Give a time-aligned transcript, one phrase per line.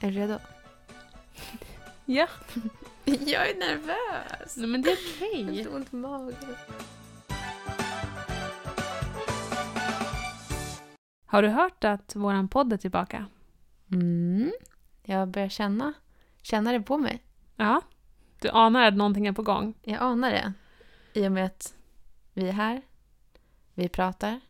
[0.00, 0.38] Är du redo?
[2.04, 2.26] Ja.
[3.04, 4.56] Jag är nervös.
[4.56, 5.64] Nej, men det är Jag har okej.
[5.64, 6.34] så ont i magen.
[11.26, 13.26] Har du hört att våran podd är tillbaka?
[13.92, 14.52] Mm.
[15.02, 15.92] Jag börjar känna,
[16.42, 17.22] känna det på mig.
[17.56, 17.80] Ja.
[18.40, 19.74] Du anar att någonting är på gång?
[19.82, 20.52] Jag anar det.
[21.12, 21.74] I och med att
[22.34, 22.82] vi är här.
[23.74, 24.40] Vi pratar.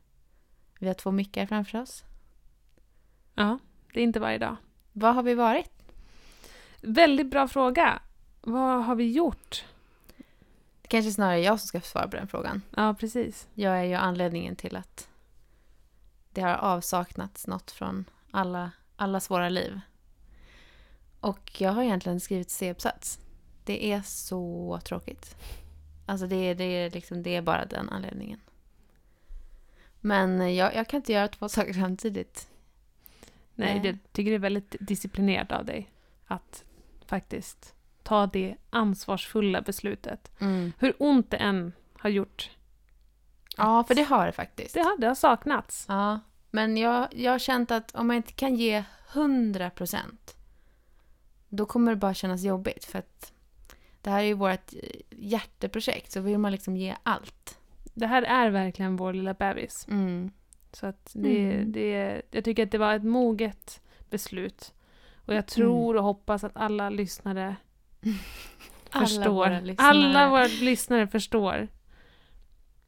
[0.79, 2.05] Vi har två mickar framför oss.
[3.35, 3.59] Ja.
[3.93, 4.57] Det är inte varje dag.
[4.98, 5.70] Vad har vi varit?
[6.80, 8.02] Väldigt bra fråga.
[8.41, 9.65] Vad har vi gjort?
[10.83, 12.62] Det kanske snarare är jag som ska svara på den frågan.
[12.77, 13.48] Ja, precis.
[13.55, 15.09] Jag är ju anledningen till att
[16.33, 19.80] det har avsaknats något från alla, allas våra liv.
[21.21, 23.21] Och jag har egentligen skrivit C-uppsats.
[23.65, 25.37] Det är så tråkigt.
[26.07, 28.41] Alltså det är, det är, liksom, det är bara den anledningen.
[30.01, 32.49] Men jag, jag kan inte göra två saker samtidigt.
[33.59, 33.87] Nej, Nej.
[33.87, 35.90] jag tycker det är väldigt disciplinerat av dig
[36.26, 36.64] att
[37.06, 40.30] faktiskt ta det ansvarsfulla beslutet.
[40.78, 42.51] Hur ont det än har gjort.
[43.56, 44.74] Ja, för det har det faktiskt.
[44.74, 45.84] Det har, det har saknats.
[45.88, 46.20] Ja,
[46.51, 50.38] men jag, jag har känt att om man inte kan ge 100 procent
[51.48, 52.84] då kommer det bara kännas jobbigt.
[52.84, 53.32] För att
[54.02, 57.59] det här är ju vårt eh, hjärteprojekt, så vill man liksom ge allt.
[57.95, 59.86] Det här är verkligen vår lilla bebis.
[59.88, 60.30] Mm.
[60.73, 61.73] Så att det, Mm.
[61.73, 63.80] det, jag tycker att det var ett moget
[64.11, 64.75] beslut.
[65.27, 67.56] Och jag tror och hoppas att alla lyssnare
[68.93, 69.31] förstår.
[69.34, 69.88] våra lyssnare.
[69.88, 71.69] alla våra lyssnare förstår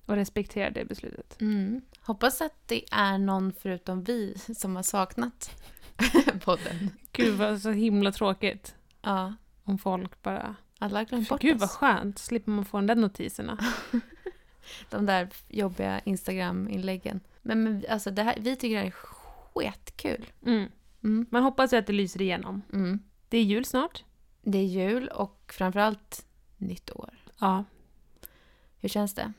[0.07, 1.41] och respekterar det beslutet.
[1.41, 1.81] Mm.
[2.01, 5.63] Hoppas att det är någon förutom vi som har saknat
[6.45, 6.91] podden.
[7.13, 9.35] Gud vad så himla tråkigt Ja,
[9.65, 10.55] om folk bara...
[10.79, 13.59] alla har glömt bort Gud vad skönt, slipper man få de där notiserna.
[14.91, 17.21] De där jobbiga Instagram-inläggen.
[17.43, 20.27] Men, men alltså, det här, vi tycker det här är skitkul.
[20.47, 20.69] Mm.
[21.05, 21.27] Mm.
[21.31, 22.63] Man hoppas ju att det lyser igenom.
[22.73, 22.99] Mm.
[23.29, 24.05] Det är jul snart.
[24.43, 26.27] Det är jul och framförallt
[26.57, 27.15] nytt år.
[27.41, 27.65] Ja.
[28.81, 29.33] Hur känns det?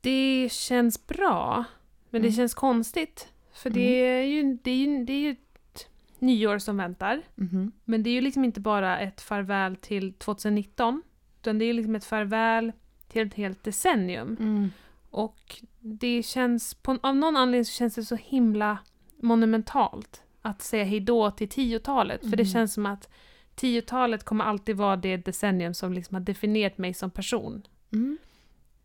[0.00, 1.64] Det känns bra,
[2.10, 2.36] men det Mm.
[2.36, 3.28] känns konstigt.
[3.52, 5.88] För det är ju, det är ju, det är ju ett
[6.18, 7.22] nyår som väntar.
[7.34, 7.72] Mhm.
[7.84, 11.02] Men det är ju liksom inte bara ett farväl till 2019,
[11.40, 12.72] utan det är liksom ett farväl
[13.08, 14.36] till ett helt decennium.
[14.40, 14.70] Mm.
[15.10, 18.78] Och det känns, på, av någon anledning så känns det så himla
[19.16, 22.20] monumentalt att säga hejdå till 10-talet.
[22.20, 22.52] För det Mm.
[22.52, 23.08] känns som att
[23.56, 27.62] 10-talet kommer alltid vara det decennium som liksom har definierat mig som person.
[27.92, 28.18] Mm.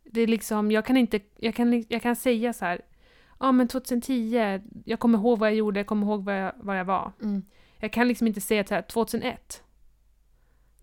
[0.03, 2.81] Det är liksom, jag kan inte, jag kan, jag kan säga så här,
[3.39, 6.79] ja men 2010, jag kommer ihåg vad jag gjorde, jag kommer ihåg vad jag, vad
[6.79, 7.11] jag var.
[7.23, 7.45] Mm.
[7.77, 9.63] Jag kan liksom inte säga så här, 2001,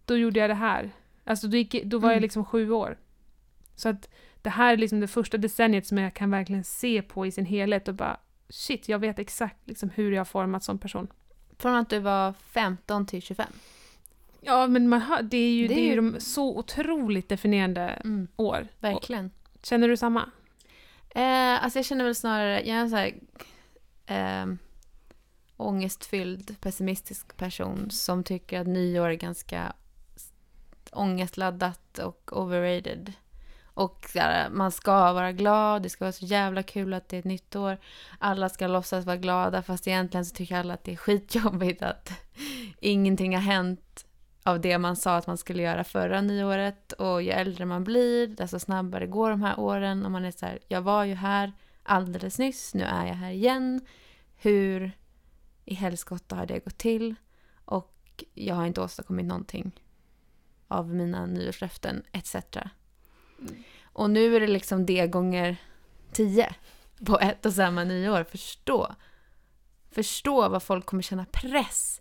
[0.04, 0.90] då gjorde jag det här.
[1.24, 2.22] Alltså då, gick, då var jag Mm.
[2.22, 2.98] liksom sju år.
[3.74, 4.08] Så att
[4.44, 7.46] det här är liksom det första decenniet som jag kan verkligen se på i sin
[7.46, 11.08] helhet och bara shit, jag vet exakt liksom hur jag har formats som person.
[11.58, 13.46] Från att du var 15 till 25.
[14.40, 16.58] Ja, men man hör, det är ju, Det det är är ju ju- de så
[16.58, 18.28] otroligt definierande Mm.
[18.36, 18.68] år.
[18.80, 19.26] Verkligen.
[19.54, 20.30] Och, känner du samma?
[21.10, 23.14] Eh, alltså jag känner väl snarare, jag är en så här
[24.06, 24.54] eh,
[25.56, 29.72] ångestfylld, pessimistisk person som tycker att nyår är ganska
[30.92, 33.12] ångestladdat och overrated.
[33.74, 37.18] Och här, man ska vara glad, det ska vara så jävla kul att det är
[37.18, 37.78] ett nytt år.
[38.18, 42.12] Alla ska låtsas vara glada fast egentligen så tycker alla att det är skitjobbigt att
[42.80, 44.06] ingenting har hänt
[44.42, 46.92] av det man sa att man skulle göra förra nyåret.
[46.92, 50.04] Och ju äldre man blir, desto snabbare går de här åren.
[50.04, 51.52] Och man är så här, jag var ju här
[51.82, 53.80] alldeles nyss, nu är jag här igen.
[54.36, 54.92] Hur
[55.64, 57.14] i helskotta har det gått till?
[57.64, 59.72] Och jag har inte åstadkommit någonting
[60.68, 62.36] av mina nyårslöften, etc.
[63.84, 65.56] Och nu är det liksom det gånger
[66.12, 66.54] tio
[67.06, 68.24] på ett och samma nyår.
[68.24, 68.94] Förstå.
[69.90, 72.00] Förstå vad folk kommer känna press.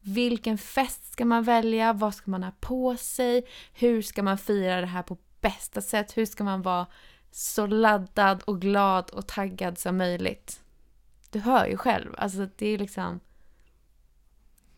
[0.00, 1.92] Vilken fest ska man välja?
[1.92, 3.46] Vad ska man ha på sig?
[3.72, 6.16] Hur ska man fira det här på bästa sätt?
[6.16, 6.86] Hur ska man vara
[7.30, 10.60] så laddad och glad och taggad som möjligt?
[11.30, 12.14] Du hör ju själv.
[12.18, 13.20] Alltså det är liksom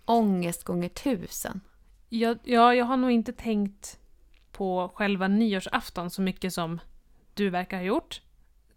[0.04, 1.60] ångest gånger tusen.
[2.08, 3.98] Jag, ja, jag har nog inte tänkt
[4.62, 6.80] på själva nyårsafton så mycket som
[7.34, 8.20] du verkar ha gjort.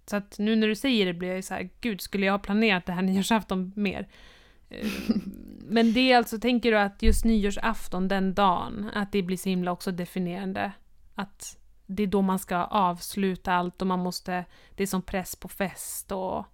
[0.05, 2.33] Så att nu när du säger det blir jag ju så här, gud, skulle jag
[2.33, 4.07] ha planerat det här nyårsafton mer?
[4.69, 4.87] Eh,
[5.59, 9.49] men det är alltså, tänker du att just nyårsafton, den dagen, att det blir så
[9.49, 10.71] himla också definierande?
[11.15, 14.45] Att det är då man ska avsluta allt och man måste,
[14.75, 16.45] det är som press på fest och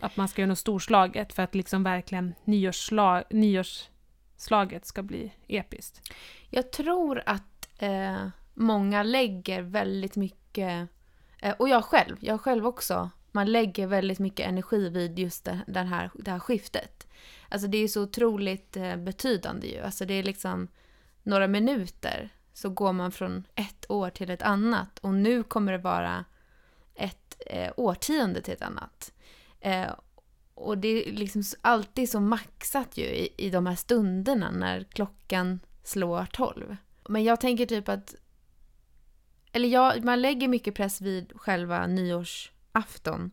[0.00, 6.12] att man ska göra något storslaget för att liksom verkligen nyårsslag, nyårsslaget ska bli episkt.
[6.50, 10.88] Jag tror att eh, många lägger väldigt mycket,
[11.42, 15.60] eh, och jag själv, jag själv också, man lägger väldigt mycket energi vid just det,
[15.66, 17.06] den här, det här skiftet.
[17.48, 19.80] Alltså det är ju så otroligt eh, betydande ju.
[19.80, 20.68] Alltså det är liksom
[21.22, 25.78] några minuter så går man från ett år till ett annat och nu kommer det
[25.78, 26.24] vara
[26.94, 29.12] ett eh, årtionde till ett annat.
[29.60, 29.90] Eh,
[30.54, 35.60] och det är liksom alltid så maxat ju i, i de här stunderna när klockan
[35.82, 36.76] slår tolv.
[37.08, 38.14] Men jag tänker typ att...
[39.54, 43.30] Eller ja, man lägger mycket press vid själva nyårsafton.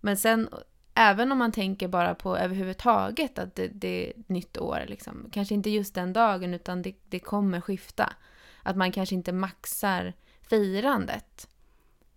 [0.00, 0.48] Men sen,
[0.94, 5.28] även om man tänker bara på överhuvudtaget att det, det är nytt år, liksom.
[5.32, 8.12] kanske inte just den dagen utan det, det kommer skifta.
[8.62, 11.48] Att man kanske inte maxar firandet.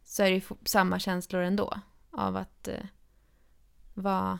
[0.03, 1.79] Så är det ju samma känslor ändå.
[2.11, 2.85] Av att eh,
[3.93, 4.37] vad,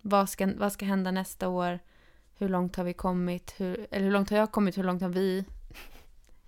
[0.00, 1.78] vad, ska, vad ska hända nästa år?
[2.34, 3.54] Hur långt har vi kommit?
[3.56, 4.78] Hur, eller hur långt har jag kommit?
[4.78, 5.44] Hur långt har vi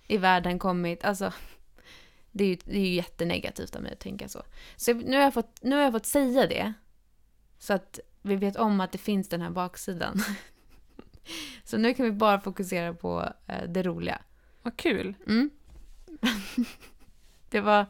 [0.06, 1.04] i världen kommit?
[1.04, 1.32] Alltså,
[2.32, 4.42] det är ju, det är ju jättenegativt av mig att tänka så.
[4.76, 6.72] Så nu har, jag fått, nu har jag fått säga det.
[7.58, 10.18] Så att vi vet om att det finns den här baksidan.
[11.64, 14.22] så nu kan vi bara fokusera på eh, det roliga.
[14.62, 15.14] Vad kul.
[15.26, 15.50] Mm.
[17.50, 17.86] det var...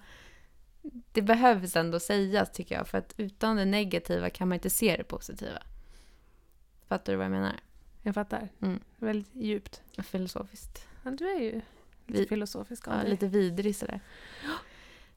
[1.13, 2.89] Det behövs ändå sägas tycker jag.
[2.89, 5.63] För att utan det negativa kan man inte se det positiva.
[6.89, 7.61] Fattar du vad jag menar?
[8.03, 8.49] Jag fattar.
[8.63, 8.81] Mm.
[8.97, 9.83] Väldigt djupt.
[9.99, 10.89] Filosofiskt.
[11.03, 11.61] Ja, du är ju
[12.07, 14.01] Vi- filosofisk Ja, lite vidrig sådär.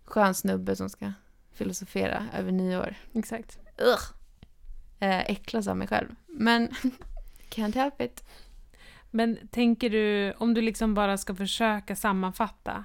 [0.06, 1.13] Skön snubbe som ska
[1.51, 2.95] filosofera över nyår.
[3.13, 3.59] Exakt.
[3.77, 4.01] Ugh.
[5.00, 6.15] Eh, äcklas av mig själv.
[6.27, 6.69] Men
[7.50, 8.24] can't help it.
[9.12, 12.83] Men tänker du, om du liksom bara ska försöka sammanfatta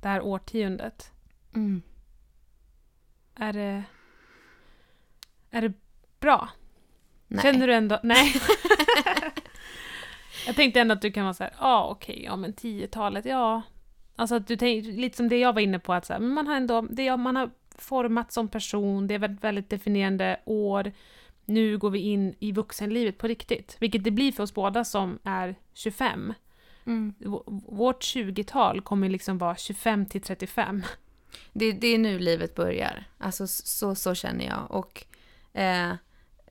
[0.00, 1.12] det här årtiondet.
[1.54, 1.82] Mm.
[3.34, 3.82] Är det...
[5.50, 5.72] Är det
[6.20, 6.48] bra?
[7.28, 7.42] Nej.
[7.42, 8.00] Känner du ändå...
[8.02, 8.34] Nej.
[10.46, 13.24] jag tänkte ändå att du kan vara så här, ja ah, okej, ja men 10-talet,
[13.24, 13.62] ja.
[14.16, 16.46] Alltså att du tänker, lite som det jag var inne på, att så här, man
[16.46, 20.92] har ändå, det man har format som person, det är väldigt, väldigt definierande år.
[21.44, 25.18] Nu går vi in i vuxenlivet på riktigt, vilket det blir för oss båda som
[25.24, 26.34] är 25.
[26.86, 27.14] Mm.
[27.66, 30.82] Vårt 20-tal kommer liksom vara 25 till 35.
[31.52, 33.04] Det, det är nu livet börjar.
[33.18, 34.66] Alltså så, så känner jag.
[34.70, 35.04] Och
[35.60, 35.94] eh,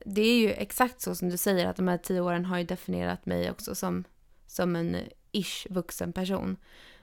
[0.08, 2.64] det är ju exakt så som du säger att de här tio åren har ju
[2.64, 4.04] definierat mig också som,
[4.46, 4.96] som en
[5.32, 6.56] ish vuxen person.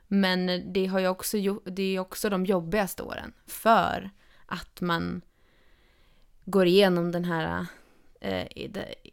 [0.07, 3.33] Men det, har ju också, det är ju också de jobbigaste åren.
[3.45, 4.09] För
[4.45, 5.21] att man
[6.45, 7.65] går igenom den här
[8.19, 8.47] eh,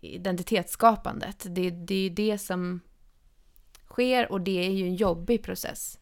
[0.00, 1.46] identitetsskapandet.
[1.48, 2.80] Det, det är ju det som
[3.86, 5.98] sker och det är ju en jobbig process.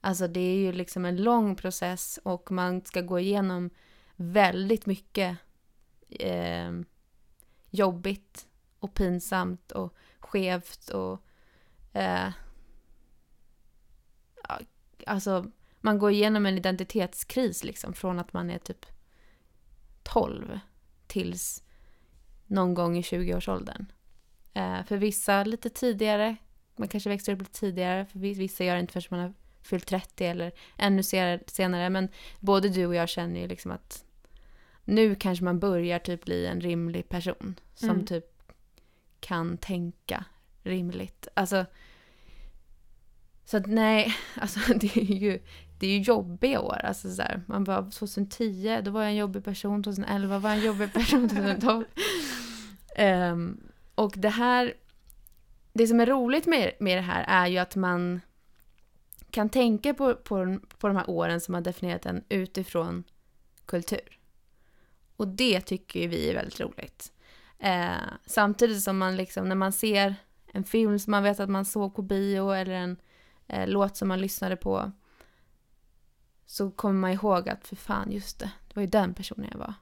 [0.00, 3.70] Alltså det är ju liksom en lång process och man ska gå igenom
[4.16, 5.36] väldigt mycket
[6.10, 6.72] eh,
[7.72, 8.46] jobbigt
[8.78, 11.22] och pinsamt och skevt och
[11.92, 12.32] eh,
[15.06, 18.86] alltså man går igenom en identitetskris liksom från att man är typ
[20.02, 20.58] 12
[21.06, 21.62] tills
[22.46, 23.86] någon gång i 20-årsåldern.
[24.54, 26.36] Eh, för vissa lite tidigare,
[26.76, 29.86] man kanske växer upp lite tidigare, för vissa gör det inte förrän man har fyllt
[29.86, 31.02] 30 eller ännu
[31.46, 31.90] senare.
[31.90, 32.08] Men
[32.40, 34.04] både du och jag känner ju liksom att
[34.84, 38.06] nu kanske man börjar typ bli en rimlig person som Mm.
[38.06, 38.24] typ
[39.20, 40.24] kan tänka
[40.62, 41.28] rimligt.
[41.34, 41.66] Alltså,
[43.44, 45.40] så att nej, alltså det är ju,
[45.78, 46.80] det är ju jobbiga år.
[46.84, 50.58] Alltså så här, man bara 2010, då var jag en jobbig person, 2011 var jag
[50.58, 51.84] en jobbig person, 2012.
[52.96, 53.60] Ehm,
[53.94, 54.74] och det här,
[55.72, 58.20] det som är roligt med, med det här är ju att man
[59.30, 63.04] kan tänka på, på, på de här åren som har definierat en utifrån
[63.66, 64.18] kultur.
[65.22, 67.12] Och det tycker ju vi är väldigt roligt.
[67.58, 70.14] Eh, samtidigt som man liksom, när man ser
[70.52, 72.96] en film som man vet att man såg på bio eller en
[73.46, 74.92] eh, låt som man lyssnade på
[76.46, 79.58] så kommer man ihåg att för fan, just det, det var ju den personen jag
[79.58, 79.74] var.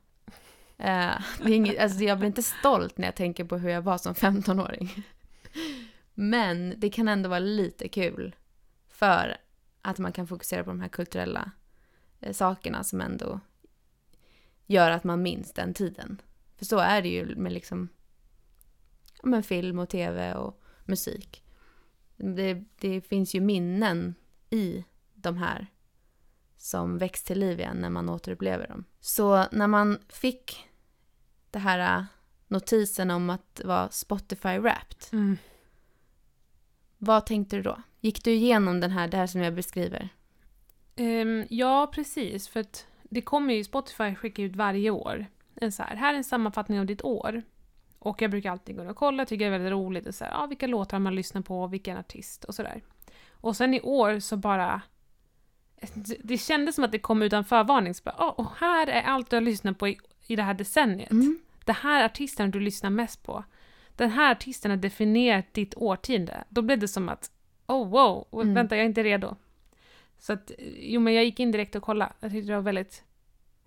[0.78, 3.82] Eh, det är inget, alltså jag blir inte stolt när jag tänker på hur jag
[3.82, 5.06] var som 15-åring.
[6.14, 8.37] Men det kan ändå vara lite kul
[8.88, 9.37] för
[9.82, 11.50] att man kan fokusera på de här kulturella
[12.20, 13.40] eh, sakerna som ändå
[14.70, 16.20] gör att man minns den tiden.
[16.56, 17.88] För så är det ju med liksom
[19.22, 21.44] med film och tv och musik.
[22.16, 24.14] Det, det finns ju minnen
[24.50, 24.84] i
[25.14, 25.66] de här
[26.56, 28.84] som väcks till liv igen när man återupplever dem.
[29.00, 30.66] Så när man fick
[31.50, 32.04] det här äh,
[32.48, 35.36] notisen om att vara Spotify Wrapped, Mm.
[36.98, 37.82] vad tänkte du då?
[38.00, 40.08] Gick du igenom den här, det här som jag beskriver?
[40.96, 42.48] Ehm, ja, precis.
[42.48, 46.17] För att det kommer ju, Spotify skickar ut varje år en så här, här är
[46.17, 47.43] en sammanfattning av ditt år.
[47.99, 50.07] Och jag brukar alltid gå och kolla, tycker det är väldigt roligt.
[50.07, 52.83] Och så här, ja, vilka låtar man lyssnat på, vilken artist och sådär.
[53.31, 54.83] Och sen i år så bara
[56.23, 57.95] det kändes som att det kom utan förvarning.
[57.95, 60.55] Så bara, "Åh, och här är allt du har lyssnat på i, i det här
[60.55, 61.11] decenniet.
[61.11, 61.38] Mm.
[61.64, 63.45] Det här artisten du lyssnar mest på.
[63.97, 66.45] Den här artisten har definierat ditt årtionde.
[66.49, 67.31] Då blev det som att,
[67.67, 68.55] oh wow, Mm.
[68.55, 69.37] vänta jag är inte redo.
[70.20, 72.12] Så att, jo men jag gick in direkt och kollade.
[72.20, 73.04] Jag tyckte det var väldigt,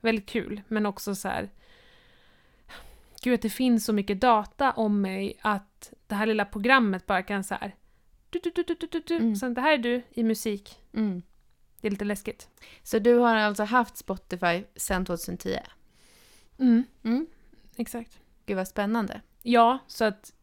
[0.01, 0.61] väldigt kul.
[0.67, 1.49] Men också så här,
[3.23, 7.23] gud att det finns så mycket data om mig att det här lilla programmet bara
[7.23, 7.75] kan så här,
[8.29, 9.15] du, du, du, du, du, du.
[9.15, 9.35] Mm.
[9.35, 10.79] Så det här är du i musik.
[10.93, 11.21] Mm.
[11.81, 12.49] Det är lite läskigt.
[12.83, 15.57] Så du har alltså haft Spotify sedan 2010?
[16.59, 17.27] Mm, Mm.
[17.75, 18.19] exakt.
[18.45, 19.21] Gud vad spännande.
[19.41, 20.33] Ja, så att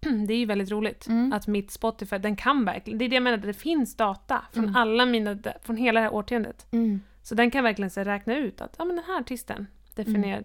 [0.26, 1.32] det är ju väldigt roligt Mm.
[1.32, 4.64] att mitt Spotify, den kan verkligen, det är det jag menar, det finns data från
[4.64, 4.76] Mm.
[4.76, 6.66] alla mina, från hela det här årtiondet.
[6.70, 7.00] Mm.
[7.22, 10.44] Så den kan verkligen så räkna ut att, ja men den här artisten definierar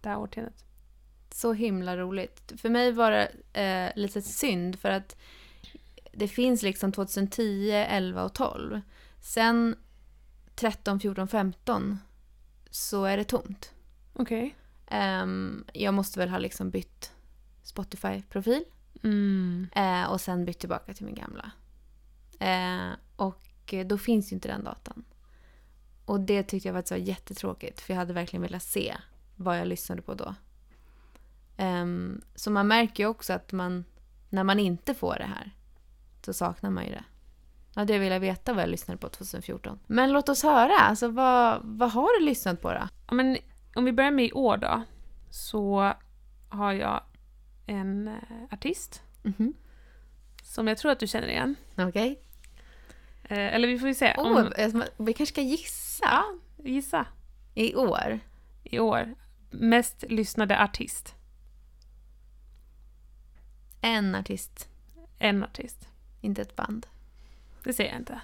[0.00, 0.64] det här årtiondet.
[1.30, 2.52] Så himla roligt.
[2.56, 3.28] För mig var det
[3.62, 5.16] eh, lite synd för att
[6.12, 8.80] det finns liksom 2010, 11 och 12.
[9.20, 9.76] Sen
[10.54, 11.98] 13, 14, 15
[12.70, 13.72] så är det tomt.
[14.12, 14.54] Okej.
[14.86, 17.12] Ehm, jag måste väl ha liksom bytt
[17.62, 18.64] Spotify-profil
[19.04, 19.68] Mm.
[19.74, 21.50] eh, och sen bytt tillbaka till min gamla.
[22.38, 25.04] Eh, och då finns ju inte den datan.
[26.04, 28.96] Och det tyckte jag var jättetråkigt för jag hade verkligen velat se
[29.36, 30.34] vad jag lyssnade på då.
[31.56, 33.84] Ehm, så man märker ju också att man,
[34.28, 35.50] när man inte får det här,
[36.24, 37.04] så saknar man ju det.
[37.74, 39.78] Jag hade velat veta vad jag lyssnade på 2014.
[39.86, 42.88] Men låt oss höra, alltså vad, vad har du lyssnat på då?
[43.06, 43.38] Ja, men
[43.74, 44.82] om vi börjar med i år då,
[45.30, 45.92] så
[46.48, 47.02] har jag
[47.66, 48.14] en eh,
[48.50, 49.54] artist Mhm.
[50.42, 51.54] som jag tror att du känner igen.
[51.76, 52.20] Okej.
[53.24, 54.14] Eh, eller vi får ju se.
[54.18, 56.04] Oh, Om, vi kanske ska gissa.
[56.04, 56.24] ja,
[56.64, 57.06] gissa.
[57.54, 58.20] I år.
[58.62, 59.14] I år.
[59.50, 61.14] Mest lyssnade artist.
[63.80, 64.68] En artist,
[65.18, 65.88] En artist.
[66.20, 66.86] inte ett band.
[67.64, 68.20] Det säger jag inte.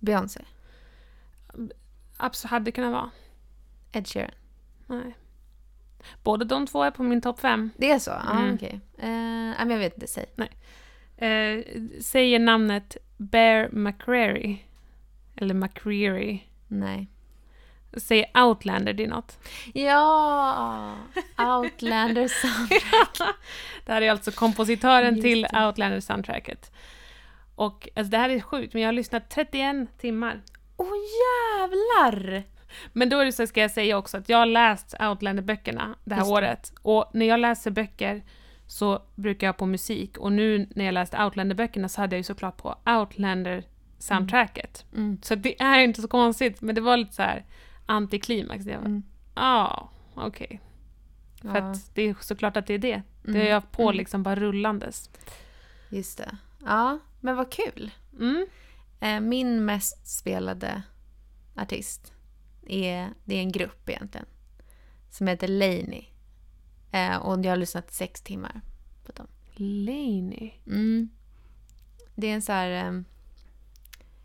[0.00, 0.44] Beyoncé.
[2.16, 3.10] Absolut, hade kunnat vara.
[3.92, 4.30] Ed Sheeran.
[4.86, 5.16] Nej.
[6.22, 7.70] Båda de två är på min topp fem.
[7.76, 8.12] Det är så?
[8.32, 8.54] Mm.
[8.54, 8.80] okej.
[8.98, 10.26] Eh, nej, men jag vet inte, säg.
[11.16, 11.64] Eh,
[12.02, 14.58] säger namnet Bear McCreary.
[15.36, 16.40] Eller McCreary.
[16.68, 17.08] Nej.
[17.96, 19.38] Säger Outlander det något?
[19.74, 20.94] Ja!
[21.38, 23.36] Outlander soundtrack.
[23.86, 25.66] Det här är alltså kompositören Just till det.
[25.66, 26.70] Outlander-soundtracket.
[27.54, 30.42] Och alltså, det här är sjukt, men jag har lyssnat 31 timmar.
[30.76, 32.42] Åh oh, jävlar!
[32.92, 36.14] Men då är det så ska jag säga också att jag har läst Outlander-böckerna det
[36.14, 36.72] här Just året.
[36.82, 38.24] Och när jag läser böcker
[38.66, 40.18] så brukar jag på musik.
[40.18, 44.84] Och nu när jag läste Outlander-böckerna så hade jag ju såklart på Outlander-soundtracket.
[44.94, 45.18] Mm.
[45.22, 47.44] Så det är inte så konstigt, men det var lite så här
[47.86, 48.64] antiklimax.
[48.66, 49.02] Jag bara, Mm.
[49.34, 50.60] ja, okej.
[51.42, 53.02] För Ja, att det är såklart att det är det.
[53.22, 53.40] Det Mm.
[53.42, 53.96] är jag på Mm.
[53.96, 55.10] liksom bara rullandes.
[55.90, 56.36] just det.
[56.64, 57.90] Ja, men vad kul.
[58.20, 58.46] Mm.
[59.00, 60.82] Eh, min mest spelade
[61.56, 62.12] artist
[62.68, 64.26] är, det är en grupp egentligen.
[65.10, 66.04] Som heter Laney.
[66.92, 68.60] Eh, och jag har lyssnat sex timmar
[69.04, 69.26] på dem.
[69.56, 70.52] Laney.
[70.66, 71.08] Mm.
[72.14, 73.04] Det är en så här em,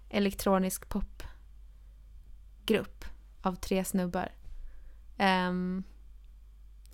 [0.09, 1.25] elektronisk popgrupp
[3.41, 4.31] av tre snubbar.
[5.19, 5.83] Um,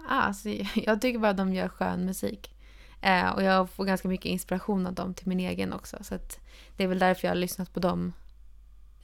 [0.08, 2.54] alltså, jag tycker bara de gör skön musik.
[3.02, 5.98] Eh, och jag får ganska mycket inspiration av dem till min egen också.
[6.02, 6.40] Så att
[6.78, 8.14] det är väl därför jag har lyssnat på dem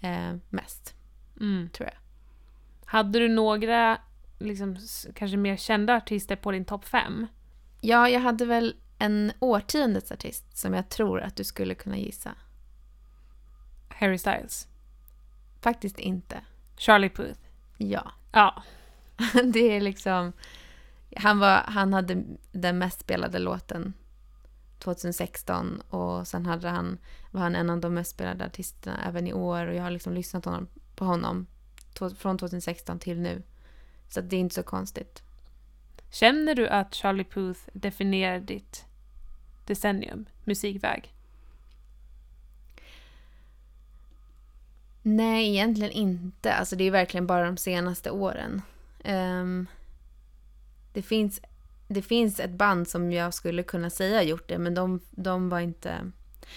[0.02, 0.96] eh, mest,
[1.40, 1.70] Mm.
[1.70, 1.98] tror jag.
[2.94, 3.98] Hade du några
[4.40, 4.78] liksom,
[5.16, 7.28] kanske mer kända artister på din topp fem?
[7.82, 12.36] Ja, jag hade väl en årtiondets artist som jag tror att du skulle kunna gissa.
[13.88, 14.68] Harry Styles.
[15.62, 16.42] Faktiskt inte.
[16.78, 17.40] Charlie Puth.
[17.78, 18.12] Ja.
[18.32, 18.64] Ja.
[19.44, 20.34] det är liksom...
[21.16, 23.94] Han, var, han hade den mest spelade låten
[24.80, 26.98] 2016 och sen hade han,
[27.32, 30.14] var han en av de mest spelade artisterna även i år och jag har liksom
[30.14, 31.48] lyssnat honom, på honom
[32.18, 33.42] från 2016 till nu.
[34.10, 35.24] Så det är inte så konstigt.
[36.10, 38.86] Känner du att Charlie Puth definierar ditt
[39.66, 41.14] decennium, musikväg?
[45.02, 46.54] Nej, egentligen inte.
[46.54, 48.62] Alltså det är verkligen bara de senaste åren.
[49.04, 49.68] Ehm,
[50.94, 51.42] det, finns,
[51.88, 55.60] det finns ett band som jag skulle kunna säga gjort det, men de, de var
[55.60, 56.12] inte...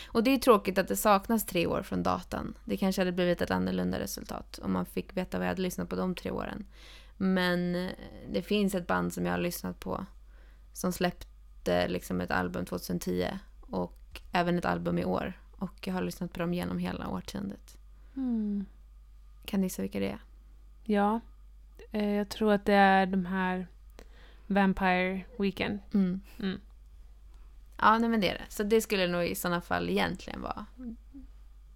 [0.07, 2.59] Och det är tråkigt att det saknas tre år från datan.
[2.65, 5.89] Det kanske hade blivit ett annorlunda resultat om man fick veta vad jag hade lyssnat
[5.89, 6.67] på de tre åren.
[7.17, 7.91] Men eh,
[8.33, 10.07] det finns ett band som jag har lyssnat på
[10.73, 13.29] som släppte liksom ett album 2010
[13.61, 15.33] och även ett album i år.
[15.59, 17.79] Och jag har lyssnat på dem genom hela årtiondet.
[19.45, 20.19] Kan du gissa vilka det är?
[20.85, 21.21] Ja.
[21.93, 23.67] Eh, jag tror att det är de här
[24.47, 25.79] Vampire Weekend.
[25.95, 26.21] Mm.
[26.39, 26.61] Mm.
[27.79, 28.45] Ja, nej men det är det.
[28.49, 30.67] Så det skulle nog i sådana fall egentligen vara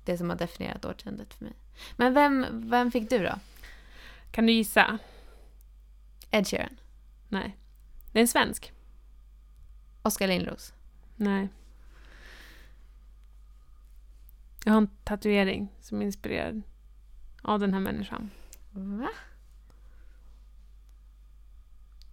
[0.05, 1.55] det som har definierat årtiondet för mig.
[1.97, 3.39] Men vem, vem fick du då?
[4.31, 4.99] Kan du gissa?
[6.31, 6.77] Ed Sheeran?
[7.29, 7.57] Nej.
[8.13, 8.73] Det är en svensk.
[10.03, 10.73] Oskar Lindros?
[11.17, 11.49] Nej.
[14.65, 16.63] Jag har en tatuering som är inspirerad
[17.43, 18.31] av den här människan.
[18.71, 19.11] Va?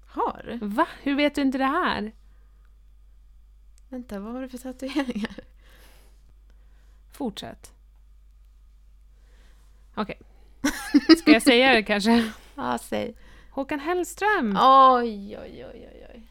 [0.06, 0.68] Har du?
[0.68, 0.88] Va?
[1.02, 2.12] Hur vet du inte det här?
[3.90, 5.40] Vänta, vad har du för tatueringar?
[7.12, 7.74] Fortsätt.
[9.96, 10.20] Okej.
[11.18, 12.32] Ska jag säga det kanske?
[12.56, 13.16] Ja, säg.
[13.52, 14.58] Håkan Hellström!
[14.62, 16.28] Oj, oj, oj, oj, oj.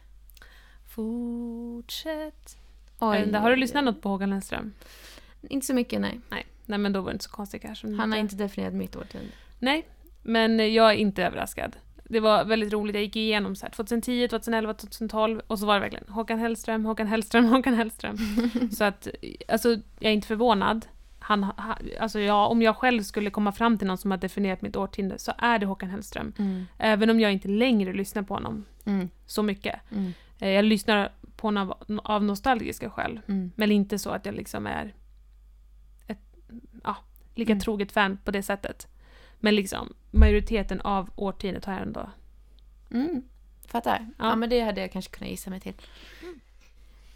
[0.86, 2.58] Fortsätt.
[2.98, 4.72] oj Oj, har du lyssnat något på Håkan Hellström?
[5.42, 6.20] Inte så mycket, nej.
[6.28, 6.46] Nej.
[6.66, 7.94] Nej, men då var det inte så konstigt kanske.
[7.94, 9.28] Han har inte definierat mitt årtionde.
[9.58, 9.88] Nej,
[10.22, 11.76] men jag är inte överraskad.
[12.08, 15.74] Det var väldigt roligt, jag gick igenom så här 2010, 2011, 2012 och så var
[15.74, 18.16] det verkligen Håkan Hellström, Håkan Hellström, Håkan Hellström.
[18.72, 19.08] så att,
[19.48, 20.86] alltså jag är inte förvånad.
[21.18, 24.62] Han, ha, alltså ja, om jag själv skulle komma fram till någon som har definierat
[24.62, 26.32] mitt årtionde så är det Håkan Hellström.
[26.38, 26.64] Mm.
[26.78, 29.08] Även om jag inte längre lyssnar på honom Mm.
[29.26, 29.80] så mycket.
[29.90, 30.12] Mm.
[30.38, 33.20] Eh, Jag lyssnar på honom av, av nostalgiska skäl.
[33.28, 33.52] Mm.
[33.56, 34.94] Men inte så att jag liksom är
[36.06, 36.18] ett
[36.84, 36.96] ja,
[37.34, 37.60] lika Mm.
[37.60, 38.88] troget fan på det sättet.
[39.40, 42.10] Men liksom majoriteten av årtiondet har jag ändå...
[42.90, 43.22] Mm.
[43.66, 44.08] Fattar.
[44.18, 44.28] Ja.
[44.28, 44.36] Ja.
[44.36, 45.74] men det hade jag kanske kunnat gissa mig till.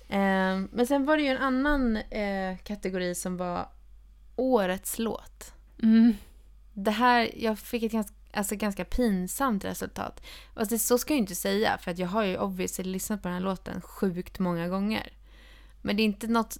[0.08, 3.68] Ehm, men sen var det ju en annan eh, kategori som var
[4.36, 5.54] årets låt.
[5.82, 6.14] Mm.
[6.72, 10.22] Det här, jag fick ett ganska, alltså ganska pinsamt resultat.
[10.54, 13.28] Alltså, så ska jag ju inte säga, för att jag har ju obviously lyssnat på
[13.28, 15.12] den här låten sjukt många gånger.
[15.82, 16.58] Men det är inte något,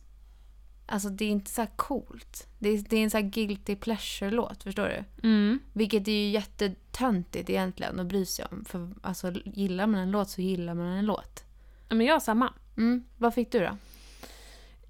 [0.91, 2.47] alltså det är inte så coolt.
[2.59, 5.29] Det är, det är en så här guilty pleasure-låt, förstår du?
[5.29, 5.59] Mm.
[5.73, 8.65] Vilket är ju jättetöntigt egentligen att bry sig om.
[8.65, 11.45] För alltså, gillar man en låt så gillar man en låt.
[11.89, 12.53] Ja, Men jag har samma.
[12.77, 13.05] Mm.
[13.19, 13.77] Vad fick du då?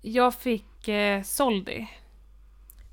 [0.00, 1.88] Jag fick eh, Soldi.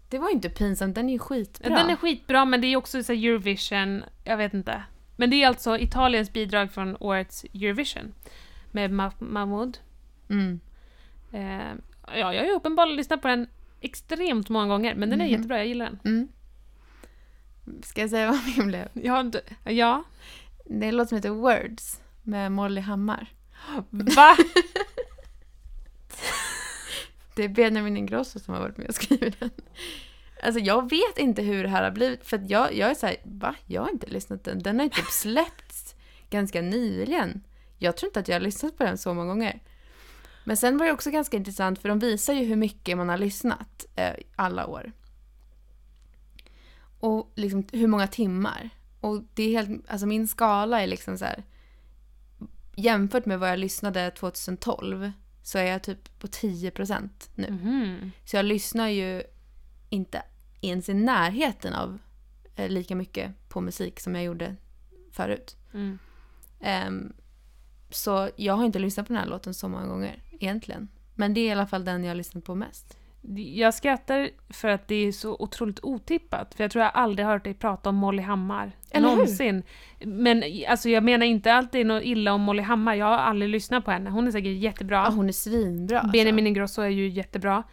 [0.09, 1.23] Det var ju inte pinsamt, den är ju Ja.
[1.23, 1.69] skitbra.
[1.77, 4.83] Den är skitbra men det är också så Eurovision, jag vet inte.
[5.15, 8.13] Men det är alltså Italiens bidrag från årets Eurovision.
[8.71, 9.77] Med Ma- Mahmoud.
[10.29, 10.59] Mm.
[11.31, 11.73] Eh,
[12.07, 13.47] ja, jag har ju uppenbarligen lyssnat på den
[13.81, 15.31] extremt många gånger, men den är Mhm.
[15.33, 15.99] jättebra, jag gillar den.
[16.05, 16.27] Mm.
[17.83, 18.89] Ska jag säga vad min blev?
[18.93, 20.03] Ja, d- ja.
[20.65, 23.27] Det är en låt som heter Words med Molly Hammar.
[23.89, 24.35] Va?
[27.35, 29.49] Det är Benjamin Ingrosso som har varit med och skrivit den.
[30.43, 33.55] Alltså jag vet inte hur det här har blivit, för jag, jag är såhär, va?
[33.65, 34.59] Jag har inte lyssnat den.
[34.63, 35.95] Den har ju typ släppts
[36.29, 37.43] ganska nyligen.
[37.77, 39.59] Jag tror inte att jag har lyssnat på den så många gånger.
[40.47, 43.17] Men sen var det också ganska intressant, för de visar ju hur mycket man har
[43.17, 44.91] lyssnat eh, alla år.
[46.99, 48.69] Och liksom hur många timmar.
[49.01, 51.43] Och det är helt, alltså min skala är liksom så här.
[52.75, 55.11] Jämfört med vad jag lyssnade 2012
[55.43, 57.51] så är jag typ på 10% nu.
[57.51, 58.11] Mhm.
[58.25, 59.23] Så jag lyssnar ju
[59.89, 60.23] inte
[60.61, 61.99] ens i närheten av
[62.55, 64.55] eh, lika mycket på musik som jag gjorde
[65.11, 65.55] förut.
[65.73, 65.99] Mm.
[66.61, 67.13] Ehm,
[67.89, 70.87] så jag har inte lyssnat på den här låten så många gånger egentligen.
[71.15, 72.97] Men det är i alla fall den jag har lyssnat på mest.
[73.35, 77.43] Jag skrattar för att det är så otroligt otippat, för jag tror jag aldrig hört
[77.43, 78.71] dig prata om Molly Hammar.
[78.91, 79.15] Eller hur?
[79.15, 79.63] någonsin.
[79.99, 83.85] Men alltså, jag menar inte är något illa om Molly Hammar, jag har aldrig lyssnat
[83.85, 84.09] på henne.
[84.09, 84.97] Hon är säkert jättebra.
[84.97, 85.99] Ja, hon är svinbra.
[85.99, 86.11] alltså.
[86.11, 87.63] Benjamin Ingrosso är ju jättebra.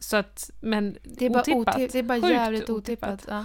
[0.00, 1.74] Så att, men Det är bara otippat.
[1.76, 1.92] otippat.
[1.92, 3.24] Det är bara Sjukt jävligt otippat.
[3.28, 3.38] Ja.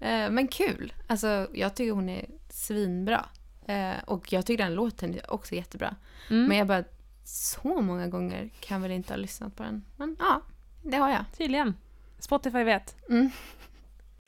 [0.00, 0.92] Eh, men kul.
[1.06, 3.26] Alltså, jag tycker hon är svinbra.
[3.66, 5.96] Eh, och jag tycker den låten är också jättebra.
[6.30, 6.44] Mm.
[6.46, 6.84] Men jag bara,
[7.24, 9.84] så många gånger kan jag väl inte ha lyssnat på den.
[9.96, 10.42] Men ja,
[10.82, 11.24] det har jag.
[11.38, 11.76] Tydligen.
[12.18, 12.96] Spotify vet.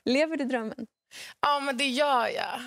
[0.09, 0.85] Lever du drömmen?
[1.41, 2.59] Ja, men det gör jag.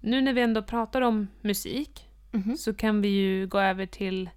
[0.00, 2.56] Nu när vi ändå pratar om musik Mhm.
[2.56, 4.30] så kan vi ju gå över till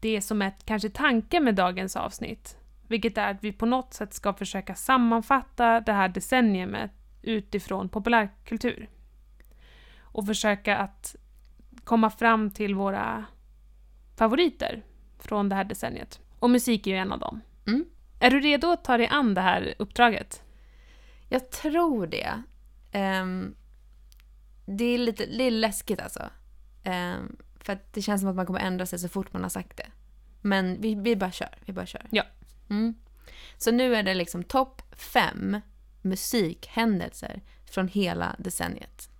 [0.00, 2.56] det som är kanske tanken med dagens avsnitt.
[2.88, 6.90] Vilket är att vi på något sätt ska försöka sammanfatta det här decenniumet
[7.22, 8.88] utifrån populärkultur.
[10.00, 11.16] Och försöka att
[11.84, 13.24] komma fram till våra
[14.18, 14.82] favoriter
[15.18, 16.20] från det här decenniet.
[16.38, 17.40] Och musik är ju en av dem.
[17.66, 17.84] Mm.
[18.20, 20.42] Är du redo att ta dig an det här uppdraget?
[21.28, 22.42] Jag tror det.
[22.92, 23.54] Ehm,
[24.66, 26.30] det, är lite, det är läskigt alltså.
[26.84, 29.50] Ehm, för att det känns som att man kommer ändra sig så fort man har
[29.50, 29.86] sagt det.
[30.40, 31.58] Men vi, vi bara kör.
[31.64, 32.06] Vi bara kör.
[32.10, 32.22] Ja.
[32.70, 32.94] Mm.
[33.58, 35.60] Så nu är det liksom topp fem
[36.02, 39.10] musikhändelser från hela decenniet.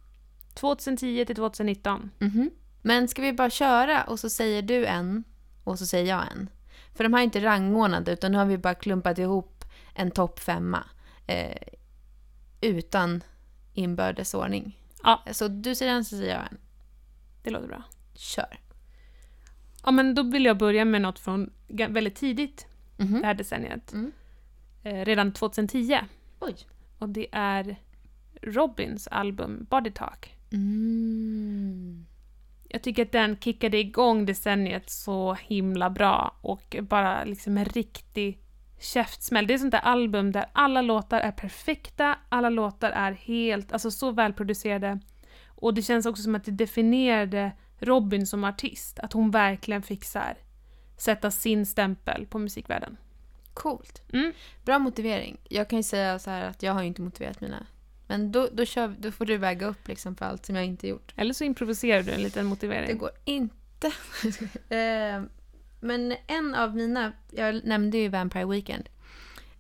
[0.54, 2.10] 2010 till 2019.
[2.18, 2.50] Mhm.
[2.88, 5.24] Men ska vi bara köra och så säger du en
[5.64, 6.48] och så säger jag en?
[6.94, 10.40] För de här är inte rangordnade utan nu har vi bara klumpat ihop en topp
[10.40, 10.84] femma.
[11.26, 11.56] Eh,
[12.60, 13.22] utan
[13.72, 14.78] inbördes ordning.
[15.04, 15.24] Ja.
[15.32, 16.58] Så du säger en så säger jag en.
[17.42, 17.82] Det låter bra.
[18.14, 18.60] Kör.
[19.84, 23.20] Ja, men då vill jag börja med något från väldigt tidigt Mhm.
[23.20, 23.92] det här decenniet.
[23.92, 24.12] Mm.
[24.82, 26.00] eh, redan 2010.
[26.40, 26.56] Oj.
[26.98, 27.76] Och det är
[28.42, 30.34] Robins album Body Talk.
[30.52, 32.06] Mm.
[32.68, 38.38] Jag tycker att den kickade igång decenniet så himla bra och bara liksom en riktig
[38.78, 39.46] käftsmäll.
[39.46, 43.90] Det är sånt där album där alla låtar är perfekta, alla låtar är helt, alltså
[43.90, 45.00] så välproducerade.
[45.46, 50.04] Och det känns också som att det definierade Robin som artist, att hon verkligen fick
[50.04, 50.36] så här,
[50.96, 52.96] sätta sin stämpel på musikvärlden.
[53.54, 54.02] Coolt.
[54.12, 54.32] Mm.
[54.64, 55.36] Bra motivering.
[55.48, 57.66] Jag kan ju säga så här att jag har ju inte motiverat mina.
[58.08, 60.88] Men då, då, kör, då får du väga upp liksom för allt som jag inte
[60.88, 61.12] gjort.
[61.16, 62.86] Eller så improviserar du en liten motivering.
[62.86, 63.86] Det går inte.
[64.74, 65.22] eh,
[65.80, 68.88] men en av mina, jag nämnde ju Vampire Weekend.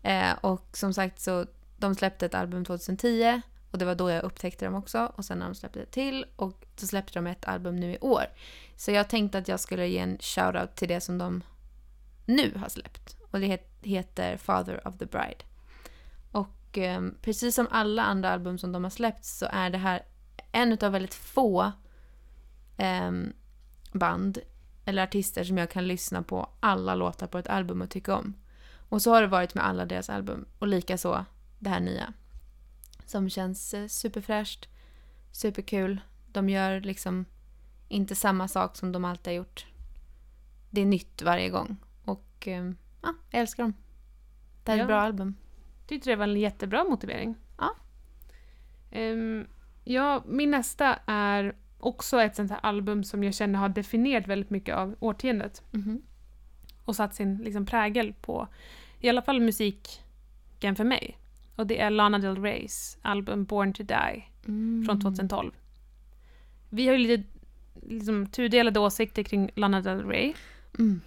[0.02, 4.24] Eh, och som sagt så, de släppte ett album 2010 och det var då jag
[4.24, 5.12] upptäckte dem också.
[5.16, 7.98] Och sen har de släppt ett till och så släppte de ett album nu i
[8.00, 8.24] år.
[8.76, 11.42] Så jag tänkte att jag skulle ge en shoutout till det som de
[12.26, 13.16] nu har släppt.
[13.30, 15.44] Och det het- heter Father of the Bride.
[16.78, 20.02] Och eh, precis som alla andra album som de har släppt så är det här
[20.52, 21.72] en av väldigt få
[22.76, 23.32] ehm,
[23.92, 24.38] band
[24.84, 28.34] eller artister som jag kan lyssna på alla låtar på ett album och tycka om.
[28.88, 30.44] Och så har det varit med alla deras album.
[30.58, 31.24] Och likaså
[31.58, 32.12] det här nya.
[33.06, 34.68] Som känns eh, superfräscht,
[35.32, 36.00] superkul.
[36.32, 37.24] De gör liksom
[37.88, 39.66] inte samma sak som de alltid har gjort.
[40.70, 41.76] Det är nytt varje gång.
[42.04, 42.70] Och eh,
[43.02, 43.74] ja, jag älskar dem.
[44.64, 44.84] Det här är Ja.
[44.84, 45.34] ett bra album.
[45.88, 47.34] Tyckte det var en jättebra motivering.
[47.58, 47.70] Ja.
[48.90, 49.46] Ehm,
[49.84, 54.50] ja, min nästa är också ett sånt här album som jag känner har definierat väldigt
[54.50, 56.02] mycket av årtiondet Mhm.
[56.84, 58.48] och satt sin liksom, prägel på
[59.00, 61.18] i alla fall musiken för mig.
[61.56, 64.84] Och det är Lana Del Reys album Born to Die Mm.
[64.86, 65.52] från 2012.
[66.70, 67.28] Vi har ju lite
[67.82, 70.34] liksom, tudelade åsikter kring Lana Del Rey.
[70.78, 71.00] Mm.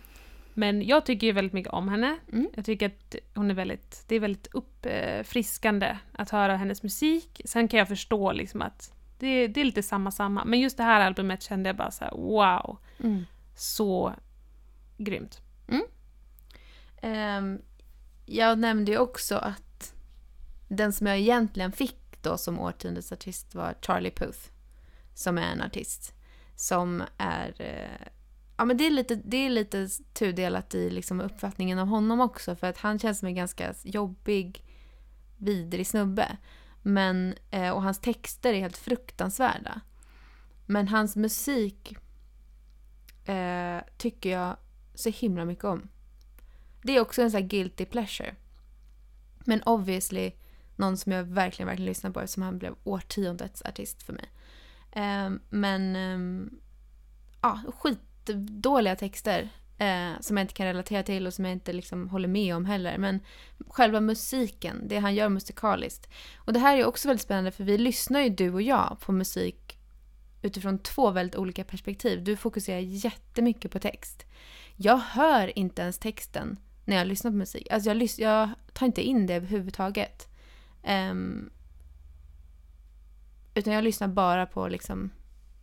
[0.53, 2.17] Men jag tycker ju väldigt mycket om henne.
[2.31, 2.49] Mm.
[2.55, 7.41] Jag tycker att hon är väldigt, det är väldigt uppfriskande att höra hennes musik.
[7.45, 10.45] Sen kan jag förstå liksom att det, det är lite samma samma.
[10.45, 13.25] Men just det här albumet kände jag bara så här: wow, Mm.
[13.55, 14.13] så
[14.97, 15.41] grymt.
[17.01, 17.61] Ehm,
[18.25, 19.93] jag nämnde ju också att
[20.67, 24.39] den som jag egentligen fick då som årtiondets artist var Charlie Puth.
[25.13, 26.13] Som är en artist
[26.55, 27.53] som är...
[27.61, 28.07] Eh,
[28.61, 32.55] ja, men det är lite, det är lite tudelat i liksom uppfattningen av honom också.
[32.55, 34.63] För att han känns som en ganska jobbig,
[35.37, 36.37] vidrig snubbe.
[36.81, 39.81] Men, eh, och hans texter är helt fruktansvärda.
[40.65, 41.95] Men hans musik
[43.25, 44.57] eh, tycker jag
[44.93, 45.89] så himla mycket om.
[46.81, 48.35] Det är också en sån här guilty pleasure.
[49.39, 50.31] Men obviously
[50.75, 54.29] någon som jag verkligen, verkligen lyssnar på eftersom han blev årtiondets artist för mig.
[54.91, 56.47] Eh, men eh,
[57.41, 57.59] ja,
[58.21, 62.27] jättedåliga texter eh, som jag inte kan relatera till och som jag inte liksom håller
[62.27, 62.97] med om heller.
[62.97, 63.19] Men
[63.67, 66.09] själva musiken, det han gör musikaliskt.
[66.37, 69.11] Och det här är också väldigt spännande för vi lyssnar ju du och jag på
[69.11, 69.77] musik
[70.41, 72.23] utifrån två väldigt olika perspektiv.
[72.23, 74.25] Du fokuserar jättemycket på text.
[74.75, 77.67] Jag hör inte ens texten när jag lyssnar på musik.
[77.71, 80.27] Alltså jag, lys- jag tar inte in det överhuvudtaget.
[81.11, 81.49] Um,
[83.53, 85.11] utan jag lyssnar bara på liksom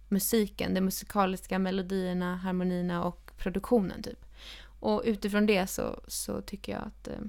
[0.09, 4.25] musiken, de musikaliska melodierna, harmonierna och produktionen typ.
[4.81, 7.21] Och utifrån det så, så tycker jag att eh,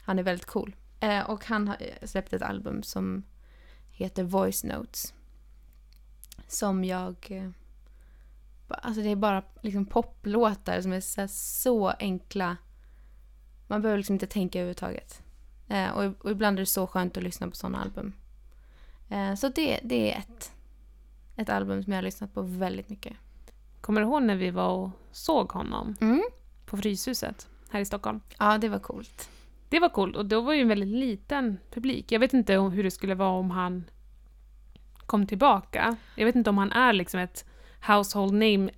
[0.00, 0.76] han är väldigt cool.
[1.00, 3.22] Eh, och han har eh, släppt ett album som
[3.90, 5.14] heter Voice Notes.
[6.48, 7.16] Som jag...
[7.30, 7.50] Eh,
[8.68, 12.56] alltså det är bara liksom poplåtar som är så, så enkla.
[13.66, 15.22] Man behöver liksom inte tänka överhuvudtaget.
[15.68, 18.12] Eh, och, och ibland är det så skönt att lyssna på sådana album.
[19.08, 20.52] Eh, så det, det är ett,
[21.36, 23.16] ett album som jag har lyssnat på väldigt mycket.
[23.80, 26.22] Kommer du ihåg när vi var och såg honom Mm.
[26.66, 28.20] på Fryshuset här i Stockholm?
[28.38, 29.30] Ja, det var coolt.
[29.68, 32.12] Det var coolt och då var ju en väldigt liten publik.
[32.12, 33.84] Jag vet inte hur det skulle vara om han
[35.06, 35.96] kom tillbaka.
[36.16, 37.44] Jag vet inte om han är liksom ett
[37.86, 38.70] household name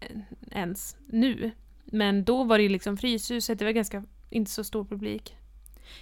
[0.00, 1.50] eh, ens nu.
[1.84, 5.36] Men då var det ju liksom Fryshuset, det var ganska, inte så stor publik.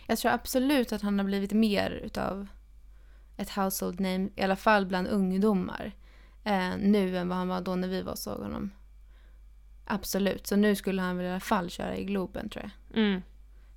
[0.07, 2.47] Jag tror absolut att han har blivit mer utav
[3.37, 5.92] ett household name, i alla fall bland ungdomar,
[6.44, 8.70] eh, nu än vad han var då när vi var såg honom.
[9.85, 12.99] Absolut, så nu skulle han väl i alla fall köra i Globen tror jag.
[13.05, 13.23] Mm.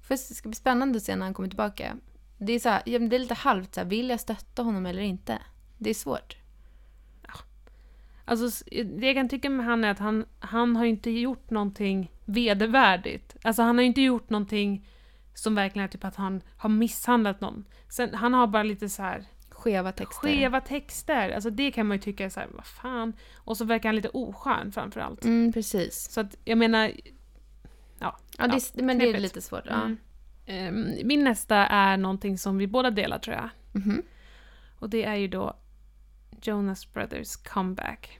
[0.02, 1.96] För det ska bli spännande att se när han kommer tillbaka.
[2.38, 4.86] Det är, så här, ja, det är lite halvt så här, vill jag stötta honom
[4.86, 5.38] eller inte?
[5.78, 6.38] Det är svårt.
[8.26, 11.50] Alltså, s- det jag kan tycka med han är att han, han har inte gjort
[11.50, 13.36] någonting vedervärdigt.
[13.44, 14.88] Alltså han har inte gjort någonting
[15.34, 17.66] som verkligen är typ att han har misshandlat någon.
[17.90, 19.26] Sen, han har bara lite så här
[19.68, 20.28] Skeva texter.
[20.28, 21.30] skeva texter.
[21.30, 23.14] Alltså det kan man ju tycka är så här, vad fan.
[23.36, 25.26] Och så verkar han lite oskön framförallt.
[25.26, 26.12] Mm, precis.
[26.12, 26.92] Så att jag menar,
[28.00, 29.64] Ja, det, är- men det är lite svårt.
[29.66, 29.74] Ja.
[29.82, 29.98] mm,
[30.46, 33.50] Ehm, min nästa är någonting som vi båda delar tror jag.
[33.72, 34.04] Mhm.
[34.80, 35.58] Och det är ju då
[36.42, 38.20] Jonas Brothers comeback.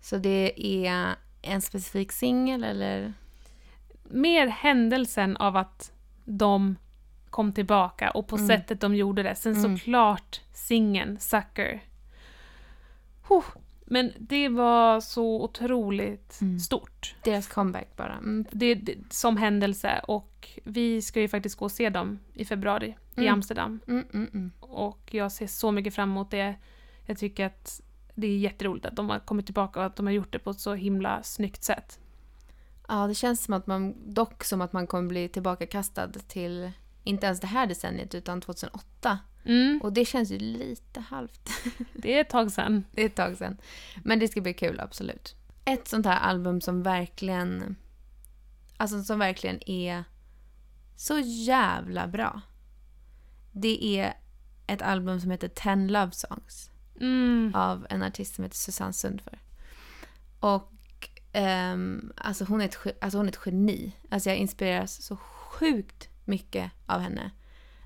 [0.00, 0.52] Så det
[0.86, 3.12] är en specifik singel eller?
[4.04, 5.92] Mer händelsen av att
[6.24, 6.76] de
[7.30, 8.48] kom tillbaka och på Mm.
[8.48, 9.34] sättet de gjorde det.
[9.34, 9.78] Sen Mm.
[9.78, 11.82] såklart singeln, Sucker.
[13.28, 13.44] Huh.
[13.84, 16.58] Men det var så otroligt Mm.
[16.58, 17.14] stort.
[17.24, 18.12] Deras comeback bara.
[18.14, 18.44] Mm.
[18.50, 22.96] Det, det som händelse och vi ska ju faktiskt gå och se dem i februari
[23.16, 23.32] i Mm.
[23.34, 23.80] Amsterdam.
[23.88, 24.52] Mm, mm.
[24.60, 26.54] Och jag ser så mycket fram emot det.
[27.06, 27.80] Jag tycker att
[28.14, 30.50] det är jätteroligt att de har kommit tillbaka och att de har gjort det på
[30.50, 31.98] ett så himla snyggt sätt.
[32.88, 36.70] Ja, det känns som att man, dock som att man kommer bli tillbakakastad till,
[37.04, 39.18] inte ens det här decenniet, utan 2008.
[39.44, 41.50] Mm, Och det känns ju lite halvt.
[41.92, 42.84] det är ett tag sedan.
[42.92, 43.56] Det är ett tag sedan.
[44.04, 45.34] Men det ska bli kul, absolut.
[45.64, 47.76] Ett sånt här album som verkligen,
[48.76, 50.04] alltså som verkligen är
[50.96, 52.40] så jävla bra.
[53.52, 54.14] Det är
[54.66, 56.70] ett album som heter Ten Love Songs.
[57.00, 57.52] Mm.
[57.54, 59.38] av en artist som heter Susanne Sundför.
[60.40, 60.72] Och
[61.32, 63.92] ehm, alltså, hon är ett, alltså hon är ett geni.
[64.10, 67.30] Alltså jag inspireras så sjukt mycket av henne.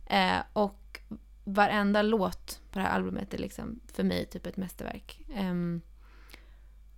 [0.07, 1.01] Eh, och
[1.45, 5.21] varenda låt på det här albumet är liksom för mig typ ett mästerverk.
[5.35, 5.81] Ehm,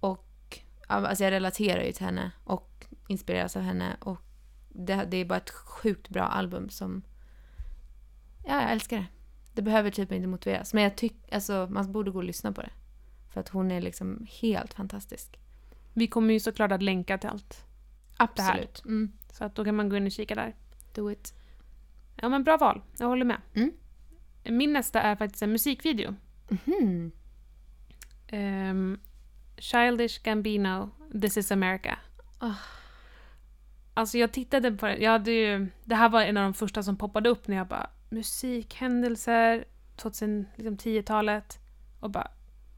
[0.00, 3.96] och alltså jag relaterar ju till henne och inspireras av henne.
[4.00, 4.20] Och
[4.68, 7.02] det, det är bara ett sjukt bra album som...
[8.44, 9.06] Ja, jag älskar det.
[9.52, 10.74] Det behöver typ inte motiveras.
[10.74, 12.70] Men jag tycker, alltså man borde gå och lyssna på det.
[13.28, 15.38] För att hon är liksom helt fantastisk.
[15.92, 17.64] Vi kommer ju såklart att länka till allt.
[18.16, 18.84] Absolut.
[18.84, 19.12] Mm.
[19.32, 20.54] Så att då kan man gå in och kika där.
[20.96, 21.34] Do it.
[22.16, 23.40] Ja men bra val, jag håller med.
[23.54, 23.72] Mm.
[24.44, 26.14] Min nästa är faktiskt en musikvideo.
[26.48, 27.12] Mhm.
[28.28, 29.00] Ehm,
[29.58, 31.98] Childish Gambino, This is America.
[32.38, 32.54] Ah.
[33.94, 36.82] Alltså jag tittade på det, jag hade ju, det här var en av de första
[36.82, 39.64] som poppade upp när jag bara musikhändelser,
[39.96, 41.58] 2010-talet
[42.00, 42.30] och bara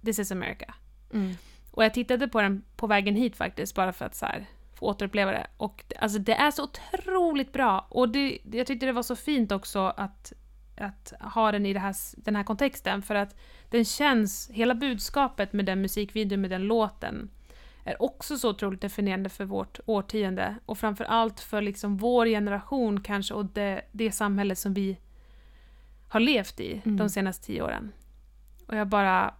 [0.04, 0.74] This is America.
[1.12, 1.34] Mm.
[1.70, 4.46] Och jag tittade på den på vägen hit faktiskt bara för att så här,
[4.78, 5.46] få återuppleva det.
[5.56, 7.86] Och det- alltså det är så otroligt bra.
[7.90, 10.32] Och det, jag tyckte det var så fint också att,
[10.76, 13.36] att ha den i här, den här kontexten för att
[13.70, 17.30] den känns, hela budskapet med den musikvideon, med den låten
[17.84, 23.00] är också så otroligt definierande för vårt årtionde och framför allt för liksom vår generation
[23.02, 24.98] kanske och det, det samhälle som vi
[26.08, 26.96] har levt i Mm.
[26.96, 27.92] de senaste tio åren.
[28.66, 29.34] Och jag bara...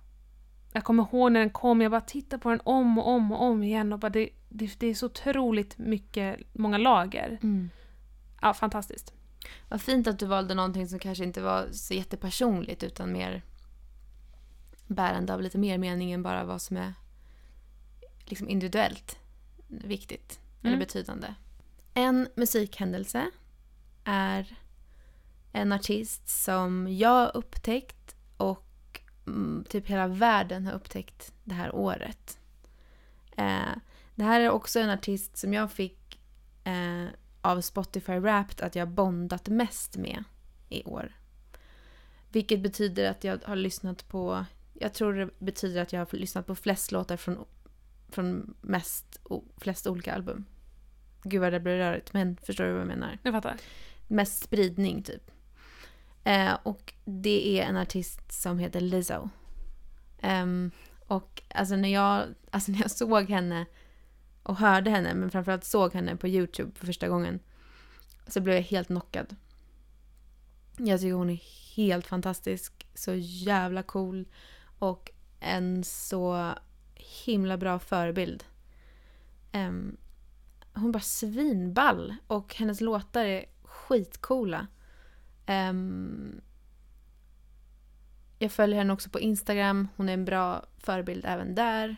[0.73, 3.43] Jag kommer ihåg när den kom, jag bara tittade på den om och om och
[3.43, 7.39] om igen och bara det, det, det är så otroligt mycket, många lager.
[7.43, 7.71] Mm.
[8.43, 9.13] Ja, fantastiskt.
[9.69, 13.43] Vad fint att du valde någonting som kanske inte var så jättepersonligt utan mer
[14.87, 16.95] bärande av lite mer mening än bara vad som är
[18.25, 19.19] liksom individuellt
[19.67, 20.79] viktigt eller Mm.
[20.79, 21.35] betydande.
[21.95, 23.31] En musikhändelse
[24.05, 24.59] är
[25.53, 28.68] en artist som jag upptäckt och
[29.69, 32.39] typ hela världen har upptäckt det här året.
[33.37, 33.77] Eh,
[34.15, 36.21] det här är också en artist som jag fick
[36.65, 37.05] eh,
[37.41, 40.25] av Spotify Wrapped att jag bondat mest med
[40.69, 41.13] i år.
[42.29, 46.47] Vilket betyder att jag har lyssnat på, jag tror det betyder att jag har lyssnat
[46.47, 47.45] på flest låtar från,
[48.09, 49.21] från mest,
[49.57, 50.45] flest olika album.
[51.23, 53.19] Gud vad det blir rörigt, men förstår du vad jag menar?
[53.23, 53.57] Jag fattar.
[54.07, 55.31] Mest spridning typ.
[56.29, 59.29] Eh, och det är en artist som heter Lizzo.
[60.19, 60.71] Ehm,
[61.07, 63.67] och alltså när, jag, alltså när jag såg henne
[64.43, 67.41] och hörde henne, men framförallt såg henne på YouTube för första gången,
[68.27, 69.37] så blev jag helt knockad.
[70.77, 71.43] Jag tycker hon är
[71.77, 74.29] helt fantastisk, så jävla cool
[74.79, 75.11] och
[75.41, 76.55] en så
[77.25, 78.45] himla bra förebild.
[79.53, 79.97] Um,
[80.75, 84.67] hon är bara svinball och hennes låtar är skitcoola.
[85.49, 86.41] Ehm,
[88.39, 89.89] jag följer henne också på Instagram.
[89.97, 91.97] Hon är en bra förebild även där.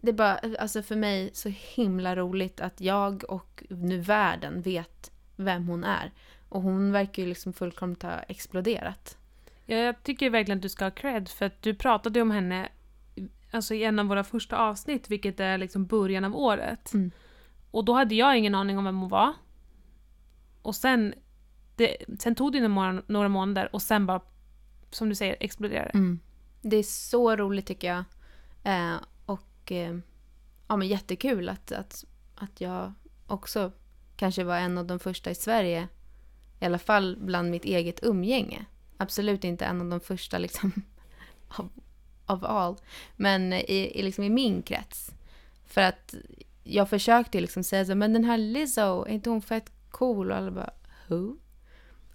[0.00, 5.10] Det är bara, alltså för mig så himla roligt att jag och nu världen vet
[5.36, 6.12] vem hon är.
[6.48, 9.18] Och hon verkar ju liksom fullkomligt ha exploderat.
[9.66, 12.68] Ja, jag tycker verkligen att du ska ha cred för att du pratade om henne
[13.50, 16.94] alltså i en av våra första avsnitt, vilket är liksom början av året.
[16.94, 17.10] Mm.
[17.70, 19.32] Och då hade jag ingen aning om vem hon var.
[20.62, 21.14] Och sen,
[21.76, 24.20] det, sen tog det några, några månader och sen bara,
[24.90, 25.98] som du säger, exploderade det.
[25.98, 26.20] Mm.
[26.62, 28.04] Det är så roligt tycker jag.
[28.62, 29.98] Eh, och eh,
[30.68, 32.92] ja, men jättekul att, att, att jag
[33.26, 33.72] också
[34.16, 35.88] kanske var en av de första i Sverige,
[36.60, 38.64] i alla fall bland mitt eget umgänge.
[38.96, 40.72] Absolut inte en av de första liksom
[41.48, 41.70] av,
[42.26, 42.76] av all,
[43.16, 45.10] men i, i, liksom i min krets.
[45.66, 46.14] För att
[46.64, 50.36] jag försökte liksom säga så, men den här Lizzo, är inte hon fett cool och
[50.36, 50.70] alla bara
[51.06, 51.36] who?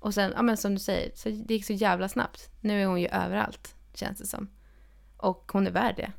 [0.01, 2.49] Och sen, ja men som du säger, så det gick så jävla snabbt.
[2.61, 4.49] Nu är hon ju överallt, känns det som.
[5.17, 6.11] Och hon är värd det.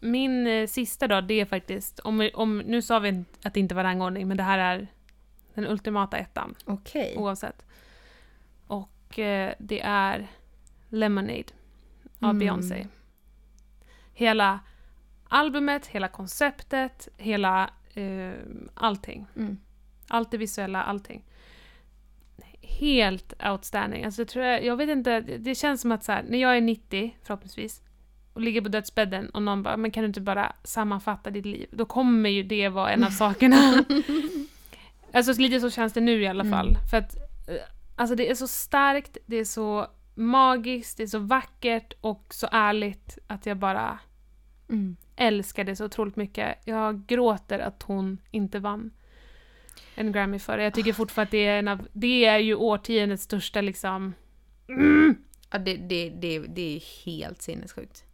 [0.00, 3.74] Min eh, sista då, det är faktiskt, om, om, nu sa vi att det inte
[3.74, 4.88] var rangordning, men det här är
[5.54, 7.14] den ultimata ettan, Okej.
[7.18, 7.64] oavsett.
[8.66, 10.26] Och eh, det är
[10.88, 11.44] Lemonade
[12.20, 12.38] av Mm.
[12.38, 12.86] Beyoncé.
[14.12, 14.60] Hela
[15.28, 18.32] albumet, hela konceptet, hela eh,
[18.74, 19.26] allting.
[19.36, 19.58] Mm.
[20.08, 21.24] Allt det visuella, allting.
[22.78, 24.04] Helt outstanding.
[24.04, 26.56] Alltså, jag, tror jag, jag vet inte, det känns som att så här, när jag
[26.56, 27.82] är 90 förhoppningsvis
[28.32, 31.68] och ligger på dödsbädden och någon bara, men kan du inte bara sammanfatta ditt liv?
[31.72, 33.84] Då kommer ju det vara en av sakerna.
[35.12, 36.52] alltså lite så känns det nu i alla Mm.
[36.52, 36.76] fall.
[36.90, 37.16] För att
[37.48, 37.56] eh,
[37.96, 42.48] alltså det är så starkt, det är så magiskt, det är så vackert och så
[42.52, 43.98] ärligt att jag bara
[44.70, 44.96] Mm.
[45.16, 46.58] älskar det så otroligt mycket.
[46.64, 48.90] Jag gråter att hon inte vann
[49.94, 50.58] en Grammy för.
[50.58, 54.14] Jag tycker fortfarande att det är en av, det är ju årtiondets största liksom...
[54.68, 55.16] Mm,
[55.50, 58.04] Ja, det, det, det, det är helt sinnessjukt.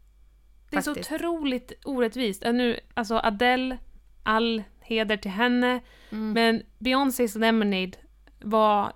[0.71, 1.13] det är så Faktiskt.
[1.13, 2.45] otroligt orättvist.
[2.45, 3.79] Äh, Nu, alltså Adele,
[4.23, 5.81] all heder till henne,
[6.13, 6.33] Mm.
[6.33, 7.93] men Beyoncés Lemonade
[8.41, 8.93] var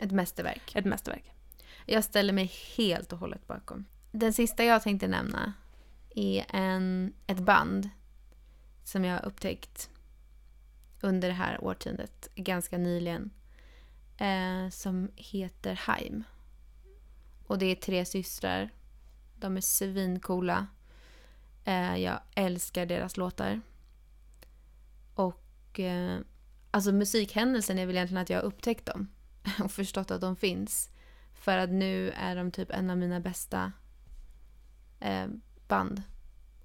[0.00, 0.72] Ett mästerverk.
[0.76, 1.32] ett mästerverk.
[1.86, 3.84] Jag ställer mig helt och hållet bakom.
[4.12, 5.52] Den sista jag tänkte nämna
[6.14, 7.88] är en, ett band
[8.84, 9.90] som jag har upptäckt
[11.00, 13.30] under det här årtiondet, ganska nyligen,
[14.16, 16.24] eh, som heter Haim.
[17.46, 18.70] Och det är tre systrar.
[19.36, 20.66] De är svincoola.
[21.64, 23.60] Eh, jag älskar deras låtar.
[25.14, 26.20] Och eh,
[26.70, 29.08] alltså musikhändelsen är väl egentligen att jag har upptäckt dem
[29.64, 30.90] och förstått att de finns.
[31.34, 33.72] För att nu är de typ en av mina bästa
[35.00, 35.26] eh,
[35.68, 36.02] band.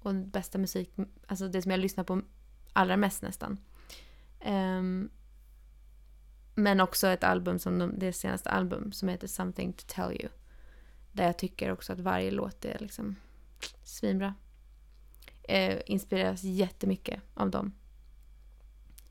[0.02, 0.90] Och bästa musik,
[1.26, 2.22] alltså det som jag lyssnar på
[2.72, 3.58] allra mest nästan.
[4.44, 5.10] Um,
[6.54, 10.28] men också ett album som de, det senaste album som heter Something to tell you.
[11.12, 13.16] Där jag tycker också att varje låt är liksom
[13.84, 14.34] svinbra.
[15.42, 17.72] Eh, inspireras jättemycket av dem.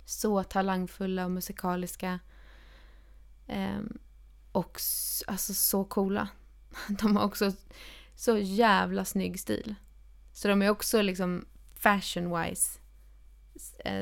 [0.05, 2.19] Så talangfulla och musikaliska.
[3.47, 3.97] Ehm,
[4.51, 4.79] och
[5.27, 6.29] alltså så coola.
[6.87, 7.51] De har också
[8.15, 9.75] så jävla snygg stil.
[10.33, 12.79] Så de är också liksom fashion-wise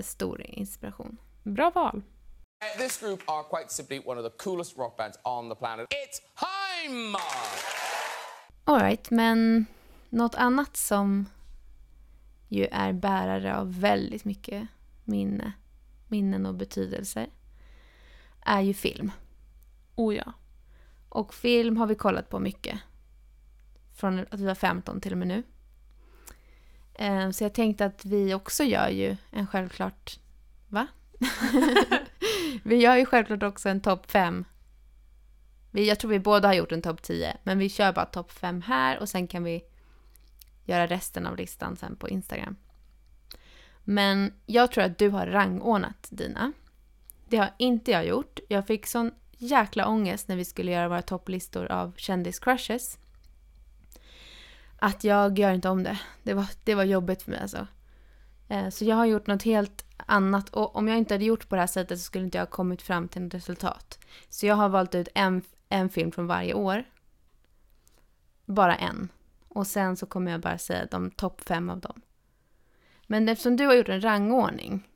[0.03, 1.17] stor inspiration.
[1.43, 2.01] Bra val.
[2.77, 5.87] This group are quite simply one of the coolest rock bands on the planet.
[5.89, 7.15] It's Haim!
[8.65, 9.65] Alright, men
[10.09, 11.25] något annat som
[12.47, 14.67] ju är bärare av väldigt mycket
[15.03, 15.53] minne,
[16.07, 17.29] minnen och betydelser
[18.45, 19.11] är ju film.
[19.95, 20.33] Oh ja.
[21.09, 22.79] Och film har vi kollat på mycket.
[23.93, 25.43] Från att vi var 15 till och med nu.
[26.93, 30.19] Eh, så jag tänkte att vi också gör ju en självklart...
[30.67, 30.87] Va?
[32.63, 34.45] vi gör ju självklart också en topp 5.
[35.71, 38.31] Vi, jag tror vi båda har gjort en topp 10, men vi kör bara topp
[38.31, 39.63] 5 här och sen kan vi
[40.65, 42.55] göra resten av listan sen på Instagram.
[43.83, 46.53] Men jag tror att du har rangordnat dina.
[47.27, 48.39] Det har inte jag gjort.
[48.49, 52.97] Jag fick sån jäkla ångest när vi skulle göra våra topplistor av kändiscrushes.
[54.83, 55.99] Att jag gör inte om det.
[56.23, 57.67] Det var, det var jobbigt för mig alltså.
[58.49, 61.55] Eh, Så jag har gjort något helt annat och om jag inte hade gjort på
[61.55, 63.99] det här sättet så skulle inte jag ha kommit fram till ett resultat.
[64.29, 66.83] Så jag har valt ut en, en film från varje år.
[68.45, 69.09] Bara en.
[69.47, 72.01] Och sen så kommer jag bara säga de topp fem av dem.
[73.07, 74.87] Men eftersom du har gjort en rangordning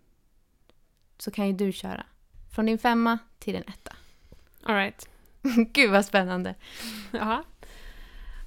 [1.18, 2.06] så kan ju du köra.
[2.56, 3.96] Från din femma till din etta.
[4.64, 5.10] Alright.
[5.74, 6.56] Gud vad spännande.
[7.12, 7.44] Jaha.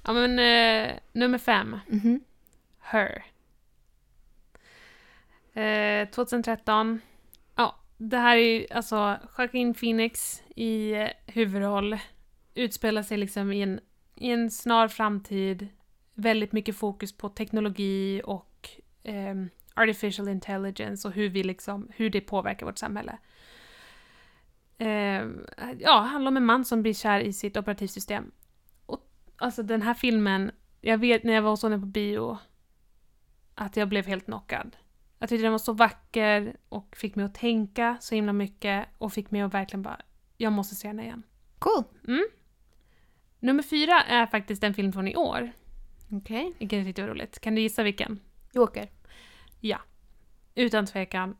[0.09, 1.79] Ja men eh, nummer fem.
[1.87, 2.19] Mhm.
[2.79, 3.25] Her.
[5.53, 7.01] Eh, 2013.
[7.55, 11.97] Ja, det här är ju alltså Joaquin Phoenix i eh, huvudroll.
[12.55, 13.79] Utspelar sig liksom i en,
[14.15, 15.67] i en snar framtid.
[16.13, 18.69] Väldigt mycket fokus på teknologi och
[19.03, 23.17] ehm, artificial intelligence och hur vi liksom, hur det påverkar vårt samhälle.
[24.77, 25.45] Ehm,
[25.79, 28.31] ja, handlar om en man som blir kär i sitt operativsystem.
[29.39, 32.37] Alltså den här filmen, jag vet när jag var och såg den på bio,
[33.55, 34.77] att jag blev helt knockad.
[35.19, 39.13] Jag tyckte den var så vacker och fick mig att tänka så himla mycket och
[39.13, 40.01] fick mig att verkligen bara,
[40.37, 41.23] jag måste se den igen.
[41.59, 41.83] Cool.
[43.39, 45.51] Nummer fyra är faktiskt en film från i år,
[46.11, 46.53] Okej.
[46.59, 47.39] vilket jag tyckte var roligt.
[47.39, 48.19] Kan du gissa vilken?
[48.53, 48.89] Joker.
[50.55, 51.37] Utan tvekan.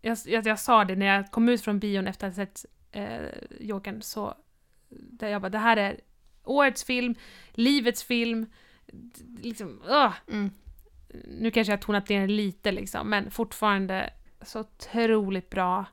[0.00, 2.64] Jag, jag, jag sa det när jag kom ut från bion efter att ha sett
[2.90, 3.28] eh,
[3.60, 4.34] Jokern, så
[4.88, 6.00] där jag bara, det här är
[6.44, 7.14] årets film,
[7.52, 8.46] livets film,
[9.42, 10.12] liksom, ugh.
[10.30, 10.50] Mm.
[11.24, 15.84] Nu kanske jag har tonat ner lite liksom, men fortfarande så otroligt bra.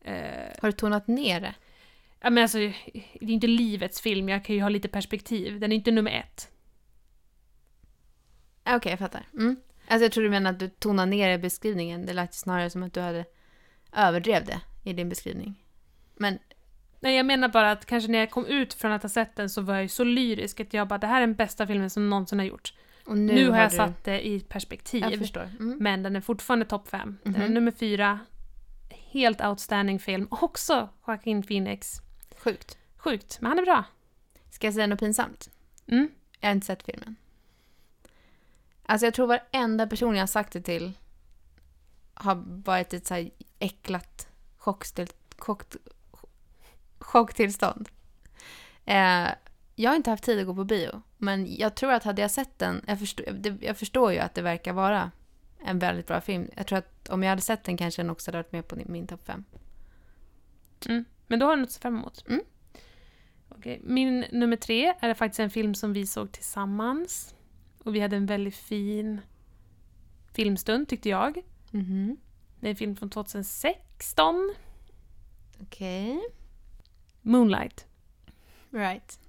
[0.00, 1.54] Eh, Har du tonat ner det?
[2.20, 2.74] ja, men alltså, det
[3.20, 5.60] är inte livets film, jag kan ju ha lite perspektiv.
[5.60, 6.50] Den är inte nummer ett.
[8.64, 9.26] Okej, jag fattar.
[9.32, 9.56] Mm.
[9.88, 12.06] Alltså jag tror du menar att du tonar ner i beskrivningen.
[12.06, 13.24] Det lät snarare som att du hade
[13.92, 15.64] överdrev det i din beskrivning.
[16.14, 16.38] Men
[17.02, 19.50] Nej, jag menar bara att kanske när jag kom ut från att ha sett den
[19.50, 21.90] så var jag ju så lyrisk att jag bara, det här är den bästa filmen
[21.90, 22.74] som någonsin har gjorts.
[23.06, 23.76] och Nu, har jag du...
[23.76, 25.02] satt det i perspektiv.
[25.02, 25.42] Jag förstår.
[25.60, 25.78] Mm.
[25.80, 27.18] Men den är fortfarande topp fem.
[27.22, 27.54] Den är Mhm.
[27.54, 28.18] nummer fyra.
[28.90, 30.28] Helt outstanding film.
[30.30, 31.96] Också Joaquin Phoenix.
[32.38, 32.78] Sjukt.
[32.96, 33.84] Sjukt, men han är bra.
[34.50, 35.50] Ska jag säga något pinsamt?
[35.86, 36.08] Mm.
[36.40, 37.16] Jag har inte sett filmen.
[38.86, 40.92] Alltså jag tror varenda person jag har sagt det till
[42.14, 44.28] har varit ett så här äcklat
[44.58, 45.06] chockstil,
[45.38, 45.62] chock,
[47.02, 47.88] chocktillstånd.
[48.84, 49.28] Eh,
[49.74, 52.30] jag har inte haft tid att gå på bio, men jag tror att hade jag
[52.30, 53.26] sett den, jag förstår,
[53.60, 55.10] jag förstår ju att det verkar vara
[55.64, 56.50] en väldigt bra film.
[56.56, 58.76] Jag tror att om jag hade sett den kanske den också hade varit med på
[58.86, 59.44] min topp fem.
[60.86, 61.04] Mm.
[61.26, 62.24] Men då har du något att se fram emot.
[62.28, 62.40] Mm.
[63.48, 67.34] Okej, Min nummer tre är faktiskt en film som vi såg tillsammans.
[67.84, 69.20] Och vi hade en väldigt fin
[70.32, 71.42] filmstund tyckte jag.
[71.70, 72.16] Mhm.
[72.60, 74.54] Det är en film från 2016.
[75.60, 76.20] Okej.
[77.22, 77.86] Moonlight.
[78.70, 79.20] Right.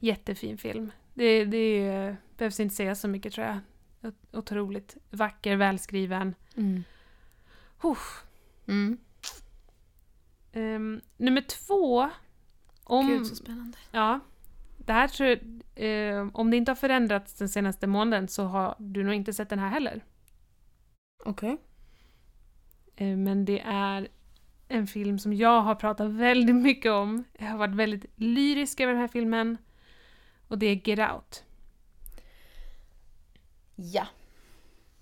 [0.00, 0.92] Jättefin film.
[1.14, 3.58] Det, det eh, behövs inte säga så mycket tror jag.
[4.02, 6.34] Ot- Otroligt vacker, välskriven.
[6.56, 6.84] Mm.
[8.66, 8.98] Mm.
[10.52, 12.10] Ehm, nummer två.
[12.84, 13.78] Om, Gud så spännande.
[13.92, 14.20] Ja.
[14.78, 15.38] Det här tror jag,
[15.74, 19.48] eh, om det inte har förändrats den senaste månaden så har du nog inte sett
[19.48, 20.04] den här heller.
[21.24, 21.58] Okej.
[22.96, 24.08] Eh, men det är
[24.68, 27.24] en film som jag har pratat väldigt mycket om.
[27.38, 29.56] Jag har varit väldigt lyrisk över den här filmen.
[30.48, 31.44] Och det är Get Out.
[33.74, 34.06] Ja.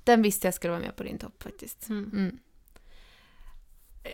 [0.04, 1.88] Den visste jag skulle vara med på din topp faktiskt.
[1.88, 2.10] Mm.
[2.12, 2.38] Mm.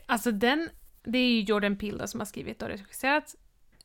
[0.07, 0.71] Alltså den,
[1.03, 3.37] det är ju Jordan Peele då som har skrivit och regisserat.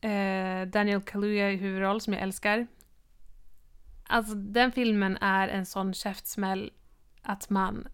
[0.02, 2.68] Eh, Daniel Kaluuya i huvudroll som jag älskar.
[4.08, 6.72] Alltså den filmen är en sån käftsmäll
[7.22, 7.88] att man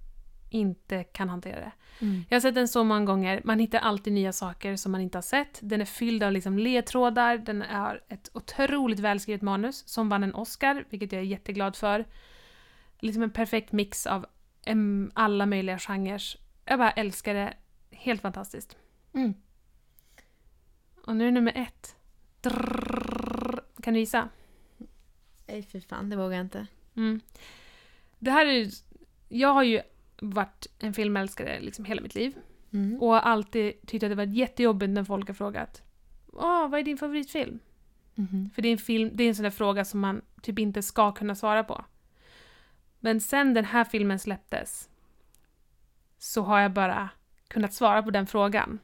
[0.54, 1.72] inte kan hantera det.
[2.00, 2.24] Mm.
[2.30, 5.18] Jag har sett den så många gånger, man hittar alltid nya saker som man inte
[5.18, 5.60] har sett.
[5.62, 10.36] Den är fylld av liksom ledtrådar, den är ett otroligt välskrivet manus som vann en
[10.36, 12.06] Oscar, vilket jag är jätteglad för.
[13.00, 14.26] Liksom en perfekt mix av
[15.14, 16.22] alla möjliga genrer.
[16.66, 17.54] Jag bara älskar det.
[17.92, 18.78] Helt fantastiskt.
[19.14, 19.34] Mm.
[21.06, 21.96] Och nu nummer ett.
[22.42, 23.64] Drrrr.
[23.82, 24.30] Kan du gissa?
[25.48, 26.68] Nej fy fan, det vågar jag inte.
[26.96, 27.22] Mm.
[28.20, 28.72] Det här är ju...
[29.30, 29.82] Jag har ju
[30.30, 32.36] varit en filmälskare liksom hela mitt liv.
[32.74, 33.02] Mm.
[33.02, 35.84] Och alltid tyckt att det varit jättejobbigt när folk har frågat
[36.34, 37.60] Åh, vad är din favoritfilm?
[38.16, 38.50] Mhm.
[38.56, 40.82] För det är en film, det är en sån där fråga som man typ inte
[40.82, 41.86] ska kunna svara på.
[43.00, 44.90] Men sen den här filmen släpptes
[46.18, 47.10] så har jag bara
[47.48, 48.80] kunnat svara på den frågan.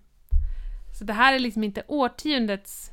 [1.00, 2.92] Så det här är liksom inte årtiondets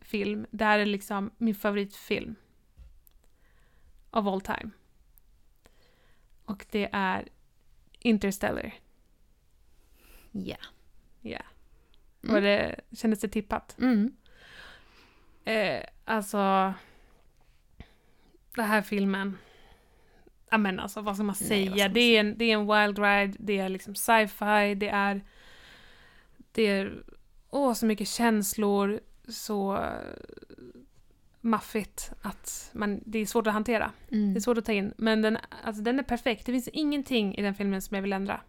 [0.00, 2.34] film, det här är liksom min favoritfilm.
[4.10, 4.70] Of all time.
[6.46, 7.28] Och det är
[7.98, 8.74] Interstellar.
[10.32, 10.56] Ja.
[11.20, 11.42] Ja.
[12.22, 12.36] Mm.
[12.36, 13.78] Och det kändes det tippat.
[13.78, 14.16] Mm.
[15.44, 16.74] Eh, alltså...
[18.54, 19.38] Den här filmen...
[20.50, 21.70] Ja men alltså vad ska man Nej, säga?
[21.70, 24.74] vad ska man det, är en, det är en wild ride, det är liksom sci-fi,
[24.74, 25.24] det är...
[26.52, 27.04] Det är...
[27.50, 29.88] Åh, så mycket känslor, så...
[31.46, 33.92] maffigt att man, det är svårt att hantera.
[34.12, 34.34] Mm.
[34.34, 34.94] Det är svårt att ta in.
[34.96, 36.46] Men den, alltså, den är perfekt.
[36.46, 38.40] Det finns ingenting i den filmen som jag vill ändra.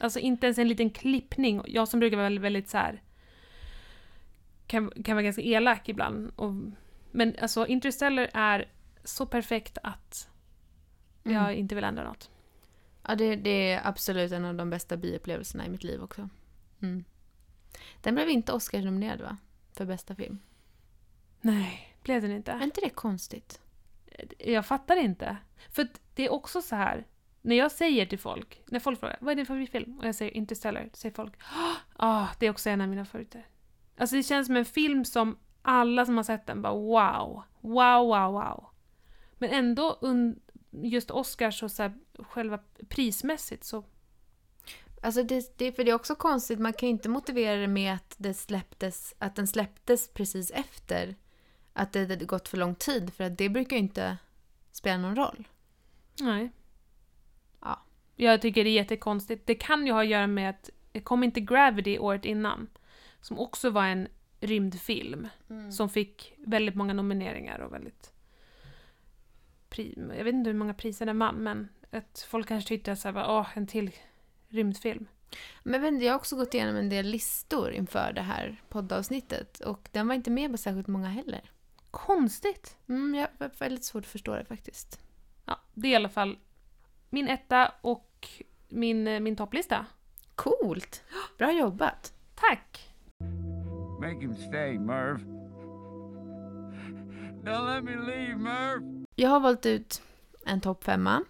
[0.00, 1.62] Alltså inte ens en liten klippning.
[1.66, 3.02] Jag som brukar vara väldigt, väldigt så här
[4.66, 6.32] kan, kan vara ganska elak ibland.
[6.36, 6.52] Och,
[7.10, 8.68] men alltså Interstellar är
[9.04, 10.28] så perfekt att
[11.22, 11.58] jag Mm.
[11.58, 12.30] inte vill ändra något.
[13.08, 16.28] Ja, det, det är absolut en av de bästa biupplevelserna i mitt liv också.
[16.82, 17.04] Mm.
[18.00, 19.36] Den blev inte Oscars-nominerad va?
[19.72, 20.38] För bästa film.
[21.40, 22.60] Nej, blev den Är inte.
[22.62, 23.60] inte det konstigt?
[24.38, 25.36] Jag fattar inte.
[25.70, 27.06] För det är också så här.
[27.44, 29.98] När jag säger till folk, när folk frågar vad är din favoritfilm?
[29.98, 33.04] Och jag säger Interstellar, då säger folk ja, ah, det är också en av mina
[33.04, 33.46] favoriter.
[33.96, 38.06] Alltså det känns som en film som alla som har sett den bara wow, wow,
[38.06, 38.66] wow, wow.
[39.38, 39.98] Men ändå
[40.70, 43.84] just Oscars och så här, själva prismässigt så
[45.02, 47.94] Alltså det, det, för det är också konstigt, man kan ju inte motivera det med
[47.94, 51.16] att, det släpptes, att den släpptes precis efter
[51.72, 54.16] att det hade gått för lång tid, för att det brukar ju inte
[54.72, 55.48] spela någon roll.
[56.20, 56.50] Nej.
[57.60, 57.82] Ja.
[58.16, 59.46] Jag tycker det är jättekonstigt.
[59.46, 62.68] Det kan ju ha att göra med att det kom inte Gravity året innan,
[63.20, 64.08] som också var en
[64.40, 65.28] rymdfilm,
[65.72, 68.12] som fick väldigt många nomineringar och väldigt...
[69.68, 73.06] Pri, jag vet inte hur många priser den vann, men att folk kanske tyckte att
[73.06, 73.90] åh, en till
[74.48, 75.06] rymdfilm.
[75.62, 80.08] Men jag har också gått igenom en del listor inför det här poddavsnittet och den
[80.08, 81.50] var inte med på särskilt många heller.
[81.92, 82.76] Konstigt.
[82.88, 85.00] Mm, jag har väldigt svårt att förstå det faktiskt.
[85.44, 86.38] Ja, det är i alla fall
[87.10, 88.28] min etta och
[88.68, 89.86] min, eh, min topplista.
[90.34, 91.04] Coolt!
[91.38, 92.12] Bra jobbat!
[92.34, 92.94] Tack!
[94.00, 95.18] Make him stay, Merv.
[97.44, 99.04] Don't let me leave, Merv.
[99.14, 100.02] Jag har valt ut
[100.46, 101.24] en topp femma.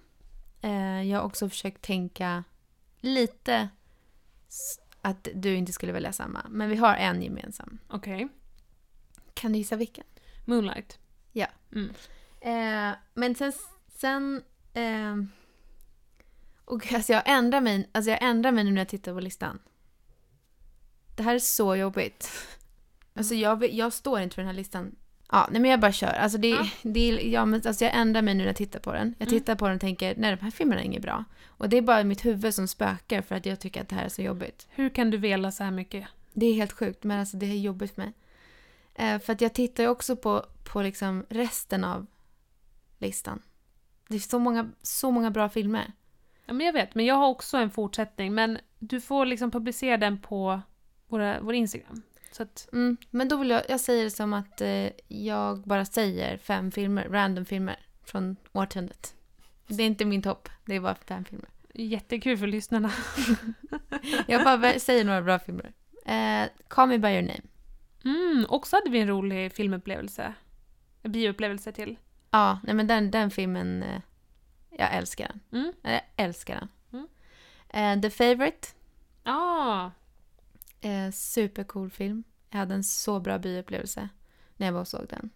[0.60, 2.44] Eh, jag har också försökt tänka
[3.00, 3.68] lite
[5.00, 6.46] att du inte skulle välja samma.
[6.48, 7.78] Men vi har en gemensam.
[7.88, 8.28] Okej.
[9.34, 10.04] Kan du gissa vilken?
[10.44, 10.98] Moonlight.
[11.32, 11.46] Ja.
[11.72, 11.90] Mm.
[12.40, 13.52] Eh, men sen...
[13.88, 14.42] sen
[14.74, 15.16] eh,
[16.64, 19.58] och alltså jag ändrar mig, alltså jag ändrar mig nu när jag tittar på listan.
[21.16, 22.30] Det här är så jobbigt.
[23.14, 24.96] Alltså jag, jag står inte för den här listan.
[25.30, 26.06] Ja, nej men jag bara kör.
[26.12, 26.66] Alltså det, Ja.
[26.82, 29.14] det ja, men alltså jag ändrar mig nu när jag tittar på den.
[29.18, 29.40] Jag Mm.
[29.40, 31.24] tittar på den och tänker, nej de här filmerna är inget bra.
[31.46, 34.04] Och det är bara mitt huvud som spökar för att jag tycker att det här
[34.04, 34.66] är så jobbigt.
[34.70, 36.06] Hur kan du vela så här mycket?
[36.32, 38.12] Det är helt sjukt, men alltså det är jobbigt för mig.
[38.94, 42.06] Eh, för att jag tittar ju också på, på liksom resten av
[42.98, 43.42] listan.
[44.08, 45.92] Det är så många, så många bra filmer.
[46.46, 48.34] Ja, men jag vet, men jag har också en fortsättning.
[48.34, 50.60] Men du får liksom publicera den på
[51.08, 52.02] våra, vår Instagram.
[52.32, 55.84] Så att, Mm, men då vill jag, jag säger det som att eh, jag bara
[55.84, 59.14] säger fem filmer, random filmer från årtiondet.
[59.66, 61.48] Det är inte min topp, det är bara fem filmer.
[61.74, 62.92] jättekul för lyssnarna.
[64.26, 65.72] Jag bara säger några bra filmer.
[66.06, 67.40] Eh, Call me by your name.
[68.04, 70.34] Mm, också hade vi en rolig filmupplevelse.
[71.02, 71.98] En bioupplevelse till.
[72.30, 74.00] Ja, nej men den, den filmen, eh,
[74.70, 75.60] jag älskar den.
[75.60, 75.72] Mm.
[75.82, 76.68] Jag älskar den.
[76.92, 77.96] Mm.
[77.96, 78.68] Eh, The Favourite.
[79.22, 79.90] Ah,
[80.84, 82.24] Eh, supercool film.
[82.50, 84.08] Jag hade en så bra bioupplevelse
[84.56, 85.30] när jag var och såg den.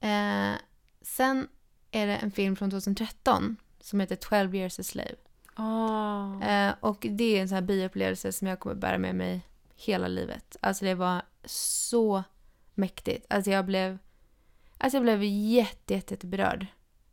[0.00, 0.58] Eh,
[1.02, 1.48] sen
[1.90, 5.14] är det en film från 2013 som heter 12 years a slave.
[5.54, 6.42] ah.
[6.42, 10.08] Eh, och det är en sån här bioupplevelse som jag kommer bära med mig hela
[10.08, 10.56] livet.
[10.60, 12.24] Alltså det var så
[12.74, 13.26] mäktigt.
[13.30, 13.98] Alltså jag blev,
[14.78, 16.66] alltså jag blev jätte, jätte, jätte berörd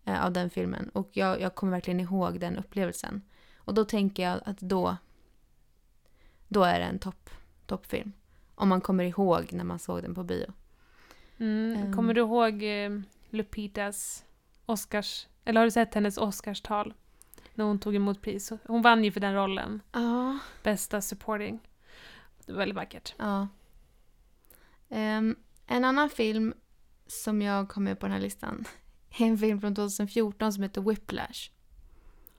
[0.05, 0.89] eh, av den filmen.
[0.89, 3.21] Och jag, jag kommer verkligen ihåg den upplevelsen.
[3.57, 4.97] Och då tänker jag att då,
[6.47, 7.29] då är det en topp,
[7.65, 8.11] toppfilm.
[8.55, 10.53] Om man kommer ihåg när man såg den på bio.
[11.37, 11.83] Mm.
[11.83, 11.93] Ehm.
[11.93, 14.25] Kommer du ihåg eh, Lupitas
[14.65, 15.27] Oscars...
[15.45, 16.93] Eller har du sett hennes Oscarstal?
[17.53, 18.51] När hon tog emot pris.
[18.67, 19.81] Hon vann ju för den rollen.
[19.91, 20.39] Ja.
[20.63, 21.59] Bästa supporting.
[22.45, 23.13] Det var väldigt vackert.
[23.17, 23.47] Ja.
[24.91, 25.35] Ehm,
[25.67, 26.53] en annan film
[27.07, 28.65] som jag har med på den här listan
[29.17, 31.49] är en film från 2014 som heter Whiplash.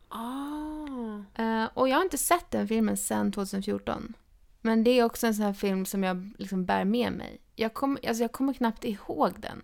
[0.09, 1.43] Ah.
[1.43, 4.15] Eh, och jag har inte sett den filmen sedan 2014.
[4.61, 7.41] Men det är också en sån här film som jag liksom bär med mig.
[7.57, 9.63] Jag, kom, alltså jag kommer knappt ihåg den.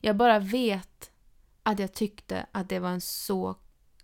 [0.00, 1.10] Jag bara vet
[1.62, 3.56] att jag tyckte att det var en så...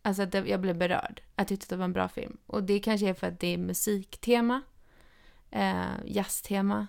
[0.02, 1.22] Alltså att jag blev berörd.
[1.34, 2.36] Att jag tyckte att det var en bra film.
[2.46, 4.62] Och det kanske är för att det är musiktema.
[5.50, 6.88] Eh, jazztema.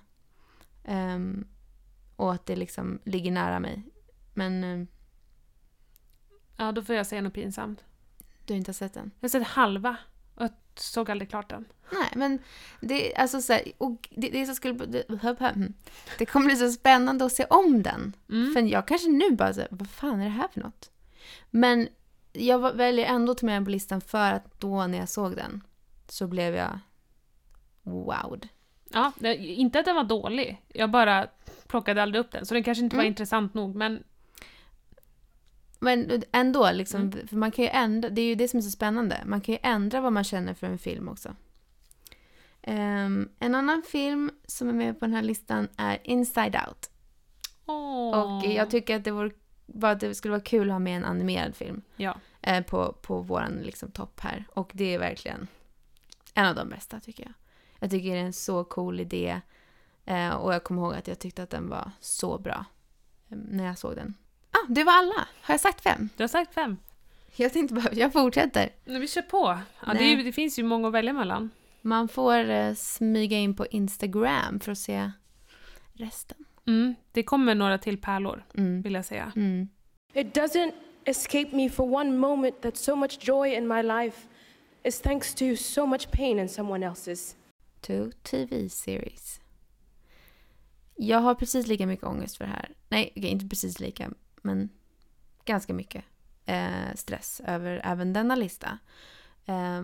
[0.84, 1.48] Ehm,
[2.16, 3.84] och att det liksom ligger nära mig.
[4.34, 4.88] Men eh,
[6.58, 7.84] Ja, då får jag säga något pinsamt.
[8.46, 9.12] du har inte sett den?
[9.20, 9.98] Jag har sett halva
[10.36, 11.66] och såg aldrig klart den.
[11.92, 12.40] Nej, men
[12.82, 15.04] det, alltså så här, och det, det, är så skulle, det,
[15.40, 15.74] mm.
[16.18, 18.16] det kommer bli så spännande att se om den.
[18.30, 18.54] Mm.
[18.54, 20.92] För jag kanske nu bara så vad fan är det här för något?
[21.52, 21.88] Men
[22.34, 25.36] jag väljer ändå att ta med den på listan för att då när jag såg
[25.36, 25.64] den
[26.08, 26.80] så blev jag
[27.84, 28.48] wowed.
[28.94, 30.62] Ja, det, inte att den var dålig.
[30.74, 31.28] Jag bara
[31.68, 32.46] plockade aldrig upp den.
[32.46, 33.12] Så den kanske inte var Mm.
[33.12, 34.04] intressant nog, men
[35.80, 37.28] Men ändå, liksom, Mm.
[37.28, 39.22] för man kan ju ändra, det är ju det som är så spännande.
[39.26, 41.36] Man kan ju ändra vad man känner för en film också.
[42.62, 46.90] Ehm, en annan film som är med på den här listan är Inside Out.
[47.66, 48.38] åh.
[48.38, 49.32] Och jag tycker att det, vore,
[49.66, 52.16] bara att det skulle vara kul att ha med en animerad film Ja.
[52.42, 54.46] eh, på, på våran liksom, topp här.
[54.54, 55.48] Och det är verkligen
[56.34, 57.34] en av de bästa tycker jag.
[57.84, 59.42] Jag tycker det är en så cool idé.
[60.06, 62.66] Eh, och jag kommer ihåg att jag tyckte att den var så bra
[63.30, 64.14] eh, när jag såg den.
[64.52, 65.28] Ah, det var alla!
[65.42, 66.10] Har jag sagt fem?
[66.18, 66.78] Du har sagt fem.
[67.36, 68.70] Jag tänkte bara, jag fortsätter.
[68.86, 69.60] Men vi kör på.
[69.86, 71.50] Ja, det, är, det finns ju många att välja mellan.
[71.82, 75.12] Man får eh, smyga in på Instagram för att se
[75.94, 76.38] resten.
[76.68, 78.82] Mm, det kommer några till pärlor, Mm.
[78.82, 79.32] vill jag säga.
[79.36, 79.68] Mm.
[80.14, 80.72] It doesn't
[81.06, 84.28] escape me for one moment that so much joy in my life
[84.84, 87.36] is thanks to so much pain in someone else's
[87.84, 89.42] to TV-series.
[90.96, 92.72] Jag har precis lika mycket ångest för det här.
[92.90, 94.12] Nej, okay, inte precis lika,
[94.42, 94.70] men
[95.46, 96.06] ganska mycket
[96.46, 98.78] eh, stress över även denna lista.
[99.46, 99.82] Eh,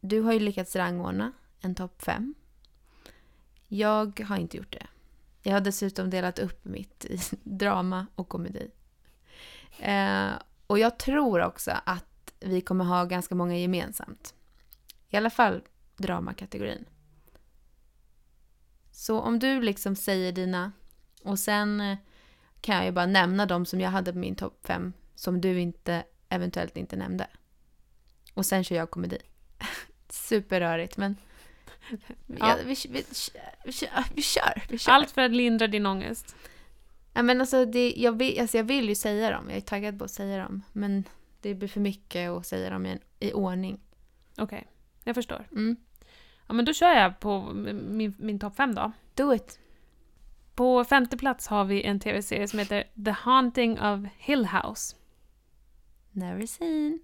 [0.00, 2.34] du har ju lyckats rangordna en topp fem.
[3.68, 4.86] Jag har inte gjort det.
[5.42, 8.70] Jag har dessutom delat upp mitt i drama och komedi.
[9.78, 10.30] Eh,
[10.66, 14.34] och jag tror också att vi kommer ha ganska många gemensamt.
[15.08, 15.62] I alla fall
[15.96, 16.84] dramakategorin.
[18.94, 20.72] Så om du liksom säger dina
[21.22, 21.98] och sen eh,
[22.60, 25.60] kan jag ju bara nämna de som jag hade på min topp fem som du
[25.60, 27.26] inte eventuellt inte nämnde.
[28.34, 29.18] Och sen kör jag komedi.
[30.08, 31.16] Superrörigt men
[32.26, 32.56] Ja.
[32.64, 33.04] vi, vi, vi,
[33.64, 34.62] vi, kör, vi kör.
[34.68, 34.92] Vi kör.
[34.92, 36.36] Allt för att lindra din ångest.
[37.12, 39.98] Ja, men alltså, det, jag, vill, alltså jag vill ju säga dem, jag är taggad
[39.98, 40.62] på att säga dem.
[40.72, 41.04] Men
[41.40, 43.80] det blir för mycket att säga dem i, en, i ordning.
[44.36, 44.66] Okej,
[45.04, 45.48] jag förstår.
[45.52, 45.76] Mm.
[46.46, 48.92] Ja, men då kör jag på min, min topp fem då.
[49.14, 49.60] Do it!
[50.54, 54.96] På femte plats har vi en tv-serie som heter The Haunting of Hill House.
[56.10, 56.98] Never seen.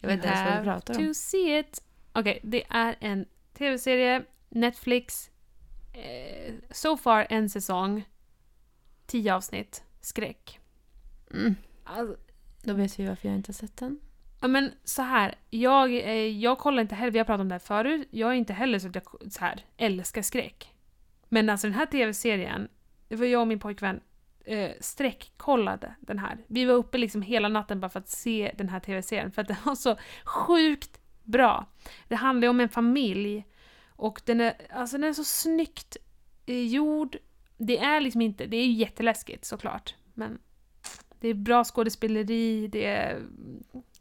[0.00, 1.14] Jag vet inte ens vad du pratar to om.
[1.14, 1.82] see it.
[2.12, 5.30] Okej, det är en tv-serie, Netflix.
[5.92, 8.08] Eh, so far en säsong.
[9.06, 9.84] Tio avsnitt.
[10.00, 10.60] Skräck.
[11.30, 11.54] Mm.
[11.84, 12.16] Alltså,
[12.62, 14.00] Då vet vi varför jag inte har sett den.
[14.40, 17.54] Ja men så här, jag, eh, jag kollar inte heller, vi har pratat om det
[17.54, 20.74] här förut, jag är inte heller så att jag så här, älskar skräck.
[21.28, 22.68] Men alltså den här tv-serien,
[23.08, 24.00] det var jag och min pojkvän
[24.44, 26.38] eh, sträckkollade den här.
[26.46, 29.48] Vi var uppe liksom hela natten bara för att se den här tv-serien, för att
[29.48, 31.66] den var så sjukt bra.
[32.08, 33.44] Det handlar ju om en familj,
[33.88, 35.96] och den är, alltså den är så snyggt
[36.46, 37.16] eh, gjord.
[37.56, 40.38] Det är liksom inte, det är ju jätteläskigt såklart, men
[41.20, 43.22] det är bra skådespeleri, det är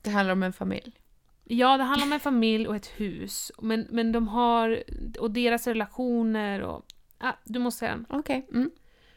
[0.08, 0.92] det handlar om en familj.
[1.44, 3.52] Ja, det handlar om en familj och ett hus.
[3.62, 4.84] Men, men de har...
[5.20, 6.86] Och deras relationer och...
[7.18, 8.06] Ah, du måste säga den.
[8.10, 8.48] Okej.
[8.54, 8.72] Mm.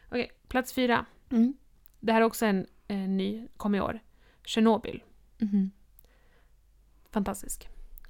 [0.07, 1.05] Okej, plats fyra.
[1.29, 1.53] Mm.
[1.99, 3.99] Det här är också en, en ny, kom i år.
[4.45, 5.03] Tjernobyl.
[5.37, 5.71] Mhm.
[7.11, 7.67] Fantastisk.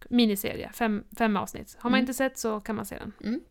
[0.10, 1.78] Miniserie, fem, fem avsnitt.
[1.80, 2.04] Har man Mm.
[2.04, 3.12] inte sett så kan man se den.
[3.24, 3.42] Mm.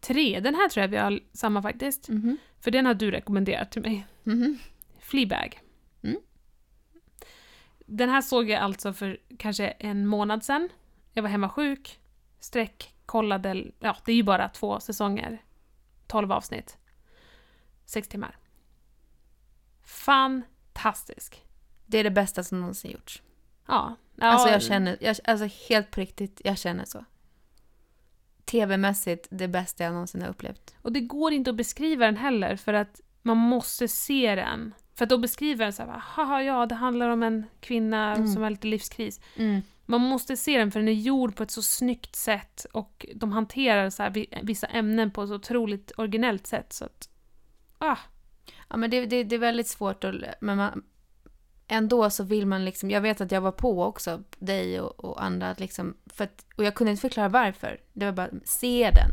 [0.00, 2.08] Tre, den här tror jag vi har samma faktiskt.
[2.08, 2.36] Mhm.
[2.60, 4.06] För den har du rekommenderat till mig.
[4.22, 4.58] Mhm.
[4.98, 5.60] Fleabag.
[7.92, 10.68] Den här såg jag alltså för kanske en månad sedan.
[11.12, 12.00] Jag var hemma sjuk.
[12.40, 15.42] Sträck, kollade, ja det är ju bara två säsonger.
[16.06, 16.78] 12 avsnitt.
[17.84, 18.36] Sex timmar.
[19.82, 21.44] Fantastisk.
[21.86, 23.22] Det är det bästa som någonsin gjorts.
[23.66, 23.96] Ja.
[24.16, 27.04] ja Alltså jag känner, jag, alltså helt på riktigt, jag känner så.
[28.44, 30.74] TV-mässigt det bästa jag någonsin har upplevt.
[30.82, 34.74] Och det går inte att beskriva den heller för att man måste se den.
[35.00, 38.28] För att då beskriver den så här, haha ja det handlar om en kvinna Mm.
[38.28, 39.20] som har lite livskris.
[39.86, 43.32] Man måste se den för den är gjord på ett så snyggt sätt och de
[43.32, 47.08] hanterar så här vi- vissa ämnen på ett så otroligt originellt sätt så att...
[47.78, 47.96] Ah,
[48.68, 50.82] Ja men det, det, det är väldigt svårt att, men man,
[51.66, 55.22] ändå så vill man liksom, jag vet att jag var på också dig och, och
[55.24, 57.80] andra liksom, för att, och jag kunde inte förklara varför.
[57.92, 59.10] Det var bara, se den.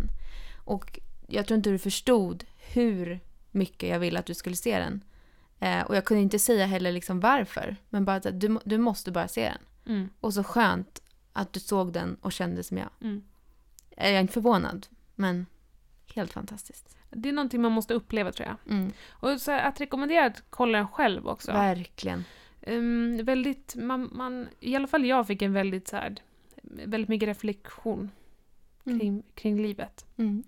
[0.65, 3.19] Och jag tror inte du förstod hur
[3.51, 5.03] mycket jag ville att du skulle se den.
[5.59, 9.11] Eh, och jag kunde inte säga heller liksom varför, men bara att du, du måste
[9.11, 9.43] bara se
[9.85, 9.95] den.
[9.95, 11.01] mm, Och så skönt
[11.33, 12.89] att du såg den och kände som jag.
[13.01, 13.23] mm.
[13.97, 15.45] Jag är inte förvånad, men
[16.15, 16.97] helt fantastiskt.
[17.09, 18.73] Det är någonting man måste uppleva tror jag.
[18.75, 21.51] Mm, Och så att rekommendera att kolla den själv också.
[21.51, 22.23] Verkligen.
[22.61, 26.15] Ehm, väldigt, man, man, I alla fall jag fick en väldigt så här,
[26.63, 28.11] väldigt mycket reflektion
[28.85, 28.99] Mm.
[28.99, 30.05] kring, kring livet.
[30.17, 30.43] Mm.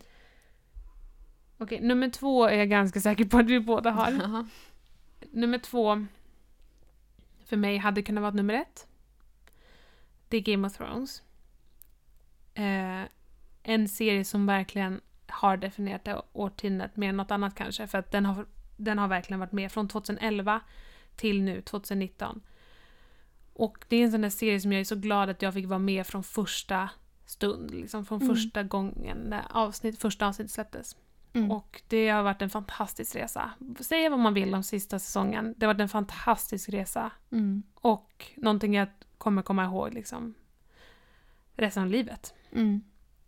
[1.57, 4.11] Okej, nummer två är jag ganska säker på att vi båda har.
[5.31, 6.05] Nummer två
[7.45, 8.87] för mig hade kunnat vara nummer ett.
[10.27, 11.23] Det är Game of Thrones.
[12.53, 13.03] Eh,
[13.63, 17.87] en serie som verkligen har definierat det årtiondet mer än något annat kanske.
[17.87, 18.45] För att den har,
[18.77, 20.61] den har verkligen varit med från 2011
[21.15, 22.41] till nu, 2019.
[23.53, 25.67] Och det är en sån där serie som jag är så glad att jag fick
[25.67, 26.89] vara med från första
[27.25, 27.71] stund.
[27.71, 28.35] Liksom från Mm.
[28.35, 30.95] första gången när avsnitt, första avsnittet släpptes.
[31.33, 31.51] Mm.
[31.51, 33.51] Och det har varit en fantastisk resa.
[33.79, 35.53] Säga vad man vill om sista säsongen.
[35.57, 37.11] Det har varit en fantastisk resa.
[37.31, 37.63] Mm.
[37.75, 40.33] Och någonting jag kommer komma ihåg liksom
[41.55, 42.33] resten av livet.
[42.51, 42.81] Mm.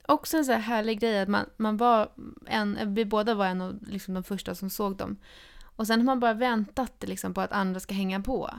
[0.07, 2.11] Också en så här härlig grej att man, man var
[2.47, 5.17] en, vi båda var en av liksom de första som såg dem.
[5.63, 8.49] Och sen har man bara väntat liksom på att andra ska hänga på.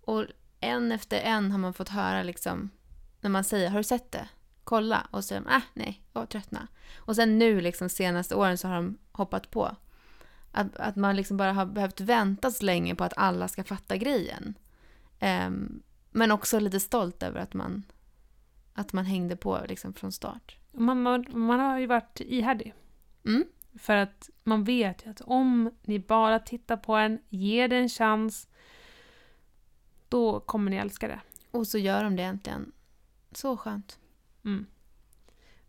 [0.00, 0.24] Och
[0.60, 2.70] en efter en har man fått höra liksom,
[3.20, 4.28] när man säger har du sett det?
[4.66, 5.06] Kolla.
[5.10, 6.68] Och de, äh, nej, jag tröttna.
[6.96, 9.76] Och sen nu liksom senaste åren så har de hoppat på.
[10.52, 13.96] Att, att man liksom bara har behövt vänta så länge på att alla ska fatta
[13.96, 14.58] grejen.
[15.18, 17.82] Ehm, men också lite stolt över att man,
[18.74, 20.56] att man hängde på liksom från start.
[20.72, 22.74] Man, man, man har ju varit ihärdig.
[23.24, 23.44] Mm.
[23.78, 27.88] För att man vet ju att om ni bara tittar på den, ger det en
[27.88, 28.48] chans,
[30.08, 31.20] då kommer ni älska det.
[31.50, 32.72] Och så gör de det äntligen.
[33.32, 33.98] Så skönt.
[34.46, 34.66] Mm.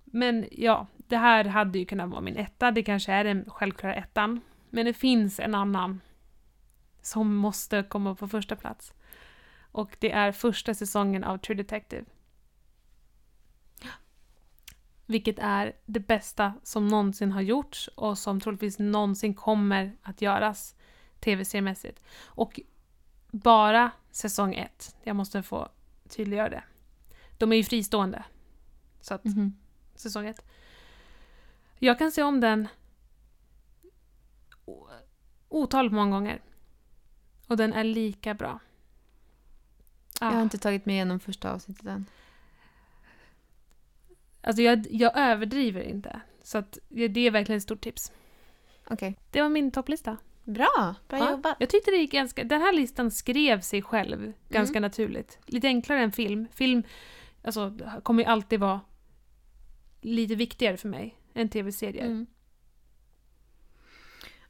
[0.03, 2.71] Men ja, det här hade ju kunnat vara min etta.
[2.71, 4.41] Det kanske är den självklara ettan.
[4.69, 6.01] Men det finns en annan
[7.01, 8.93] som måste komma på första plats.
[9.71, 12.05] Och det är första säsongen av True Detective.
[15.07, 20.75] vilket är det bästa som någonsin har gjorts och som troligtvis någonsin kommer att göras
[21.19, 22.01] tv-seriemässigt.
[22.25, 22.59] Och
[23.31, 24.95] bara säsong ett.
[25.03, 25.69] Jag måste få
[26.09, 26.63] tydliggöra det.
[27.37, 28.23] De är ju fristående.
[29.07, 29.53] Så att Mhm.
[29.95, 30.41] säsong ett.
[31.79, 32.67] Jag kan se om den
[35.49, 36.41] otaligt många gånger.
[37.47, 38.59] Och den är lika bra.
[40.19, 40.41] Jag har Ah.
[40.41, 42.05] inte tagit mig igenom första avsnittet än.
[44.41, 46.21] Alltså jag, jag överdriver inte.
[46.43, 48.11] Så att det är verkligen ett stort tips.
[48.89, 49.17] Okej.
[49.31, 50.17] Det var min topplista.
[50.43, 50.95] Bra!
[51.07, 51.57] Bra Ja, jobbat.
[51.59, 52.43] Jag tyckte det gick ganska...
[52.43, 55.39] Den här listan skrev sig själv ganska naturligt.
[55.45, 56.47] Lite enklare än film.
[56.53, 56.83] Film
[57.43, 58.81] alltså, kommer ju alltid vara
[60.01, 62.05] lite viktigare för mig än tv-serier.
[62.05, 62.27] Mm.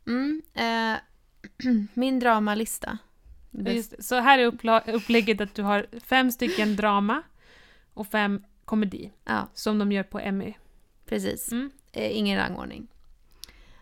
[0.07, 0.99] Mm, eh,
[1.93, 2.97] min dramalista.
[3.51, 4.03] Just.
[4.03, 4.45] Så här är
[4.93, 7.23] upplägget att du har fem stycken drama
[7.93, 9.11] och fem komedi.
[9.23, 10.53] Ja, Som de gör på Emmy.
[11.05, 11.51] precis.
[11.51, 11.71] Mm.
[11.91, 12.87] Eh, ingen rangordning.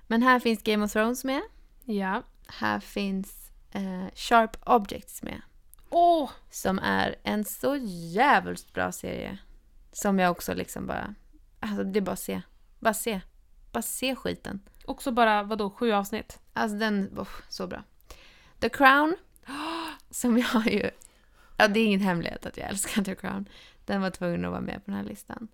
[0.07, 1.41] Men här finns Game of Thrones med.
[1.85, 2.23] Ja.
[2.47, 5.41] Här finns eh, Sharp Objects med.
[5.89, 6.29] Åh!
[6.51, 7.75] Som är en så
[8.11, 9.37] jävligt bra serie.
[9.91, 11.15] Som jag också liksom bara...
[11.65, 12.41] Alltså det är bara att se.
[12.79, 13.21] Bara se.
[13.71, 14.59] Bara se skiten.
[14.85, 16.39] Också bara, vadå, sju avsnitt?
[16.53, 17.83] Alltså den, oh, så bra.
[18.59, 19.15] The Crown.
[20.09, 20.89] Som jag ju...
[21.57, 23.49] Ja, det är ingen hemlighet att jag älskar The Crown.
[23.85, 25.47] Den var tvungen att vara med på den här listan.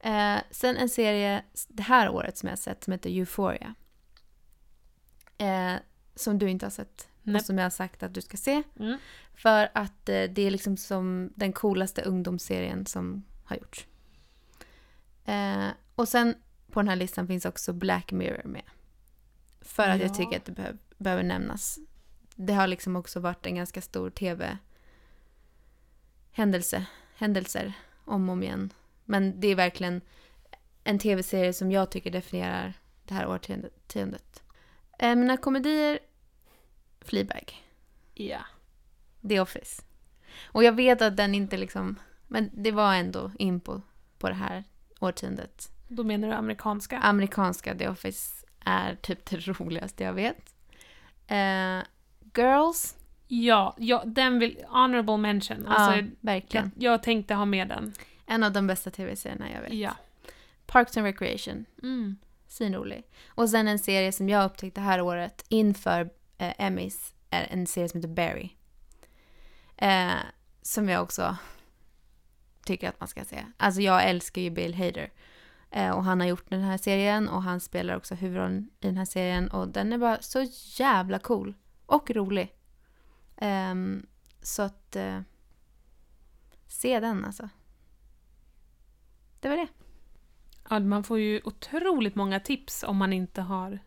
[0.00, 3.74] Eh, sen en serie det här året som jag har sett som heter Euphoria.
[5.38, 5.74] Eh,
[6.14, 7.08] som du inte har sett.
[7.22, 7.36] Nej.
[7.36, 8.62] Och som jag har sagt att du ska se.
[8.80, 8.98] Mm.
[9.34, 13.86] För att eh, det är liksom som den coolaste ungdomsserien som har gjorts.
[15.24, 16.34] Eh, och sen
[16.70, 18.62] på den här listan finns också Black Mirror med.
[19.60, 20.06] För att Ja.
[20.06, 21.78] jag tycker att det behöv, behöver nämnas.
[22.36, 24.10] Det har liksom också varit en ganska stor
[26.30, 26.86] tv-händelse.
[27.16, 27.72] Händelser
[28.04, 28.72] om och om igen.
[29.04, 30.00] Men det är verkligen
[30.84, 32.72] en tv-serie som jag tycker definierar
[33.04, 34.42] det här årtiondet.
[34.98, 35.98] Eh, mina komedier,
[37.00, 37.64] Fleabag.
[38.14, 38.40] Ja.
[39.28, 39.82] The Office.
[40.44, 41.98] Och jag vet att den inte liksom...
[42.28, 43.82] Men det var ändå in på,
[44.18, 44.64] på det här
[45.04, 45.70] årtiondet.
[45.88, 46.98] Då menar du amerikanska?
[46.98, 50.54] Amerikanska The Office är typ det roligaste jag vet.
[51.26, 51.82] Eh,
[52.36, 52.96] Girls.
[53.28, 54.64] Ja, ja, den vill...
[54.68, 55.66] Honorable mention.
[55.66, 56.70] Alltså, ja, verkligen.
[56.76, 57.92] jag, jag tänkte ha med den.
[58.26, 59.72] En av de bästa tv-serierna jag vet.
[59.72, 59.96] Ja.
[60.66, 61.64] Parks and Recreation.
[61.82, 62.16] Mm.
[62.48, 63.04] Svinrolig.
[63.28, 67.88] Och sen en serie som jag upptäckte här året inför eh, Emmys är en serie
[67.88, 68.50] som heter Barry.
[69.76, 70.20] Eh,
[70.62, 71.36] som jag också
[72.64, 73.46] tycker att man ska se.
[73.56, 75.10] Alltså jag älskar ju Bill Hader.
[75.70, 78.96] Eh, och han har gjort den här serien och han spelar också huvudrollen i den
[78.96, 80.46] här serien och den är bara så
[80.78, 81.54] jävla cool.
[81.86, 82.54] Och rolig.
[83.36, 84.06] Ehm,
[84.42, 84.96] så att...
[84.96, 85.20] Eh,
[86.74, 87.48] se den alltså.
[89.40, 89.68] Det var det.
[90.68, 93.78] Ja, man får ju otroligt många tips om man inte har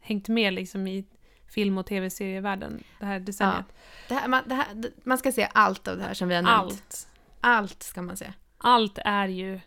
[0.00, 1.04] hängt med liksom i
[1.46, 3.66] film och tv-serievärlden det här decenniet.
[4.08, 4.66] Det här, man, det här,
[5.04, 6.72] man ska se allt av det här som vi har nämnt.
[6.72, 7.08] Allt.
[7.40, 8.32] Allt ska man se.
[8.58, 9.60] Allt är ju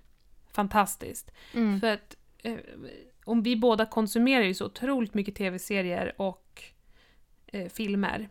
[0.52, 1.32] fantastiskt.
[1.54, 1.80] Mm.
[1.80, 2.58] För att eh,
[3.26, 6.64] om vi båda konsumerar ju så otroligt mycket tv-serier och
[7.46, 8.30] eh, filmer.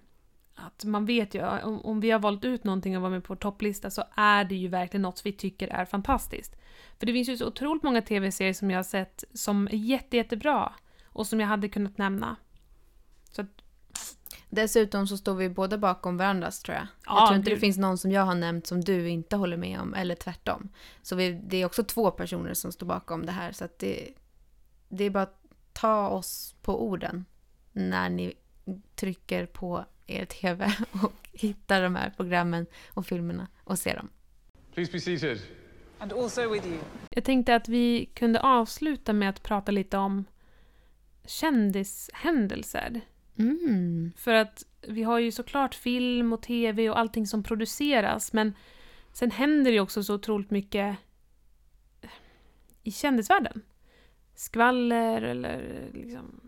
[0.54, 3.36] Att man vet ju, om, om vi har valt ut någonting och vara med på
[3.36, 6.56] topplista så är det ju verkligen något vi tycker är fantastiskt.
[6.98, 10.16] För det finns ju så otroligt många tv-serier som jag har sett som är jätte,
[10.16, 10.72] jättebra
[11.04, 12.36] och som jag hade kunnat nämna.
[14.54, 16.86] Dessutom så står vi båda bakom varandras tror jag.
[17.06, 17.56] Ja, jag tror inte gud.
[17.56, 20.68] det finns någon som jag har nämnt som du inte håller med om, eller tvärtom.
[21.02, 24.08] Så vi, det är också två personer som står bakom det här, så att det,
[24.88, 25.42] det är bara att
[25.72, 27.24] ta oss på orden
[27.72, 28.34] när ni
[28.94, 30.72] trycker på er tv
[31.02, 34.08] och hittar de här programmen och filmerna och ser dem.
[34.74, 35.38] Please be seated.
[35.98, 36.78] and also with you.
[37.10, 40.24] jag tänkte att vi kunde avsluta med att prata lite om
[41.26, 43.00] kändishändelser.
[43.38, 44.12] Mm.
[44.16, 48.54] För att vi har ju såklart film och tv och allting som produceras, men
[49.12, 50.96] sen händer det ju också så otroligt mycket
[52.82, 53.62] i kändisvärlden.
[54.34, 56.40] Skvaller eller liksom